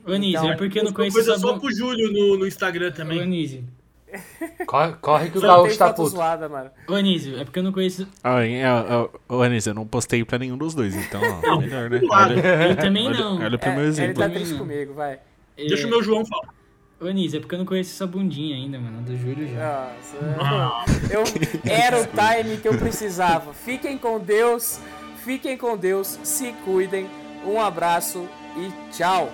[0.07, 2.91] Ô, Anísio, Então, é porque eu não conheço Coisa só pro Júlio no, no Instagram
[2.93, 3.21] também.
[3.21, 3.63] Anísio.
[4.67, 6.09] Corre, corre que o Gaúcho tá puto.
[6.09, 6.71] zoada, mano.
[6.89, 8.09] Ô, Anísio, é porque eu não conheço.
[8.25, 8.69] Ah, é, é,
[9.29, 12.01] Ô, Anísio, eu não postei pra nenhum dos dois, então, ó, melhor, né?
[12.01, 12.33] claro.
[12.39, 13.39] Olha, Eu também olha, não.
[13.39, 14.15] olha pro É, meu ele exemplo.
[14.15, 15.21] tá Também triste comigo, vai.
[15.67, 16.55] Deixa o meu João falar.
[17.01, 19.03] Ô, Anísio, é porque eu não conheço essa bundinha ainda, mano.
[19.03, 19.93] Do Júlio já.
[20.37, 21.23] Nossa, eu,
[21.71, 23.55] era o time que eu precisava.
[23.55, 24.81] Fiquem com Deus,
[25.25, 27.09] fiquem com Deus, se cuidem.
[27.45, 29.33] Um abraço e tchau.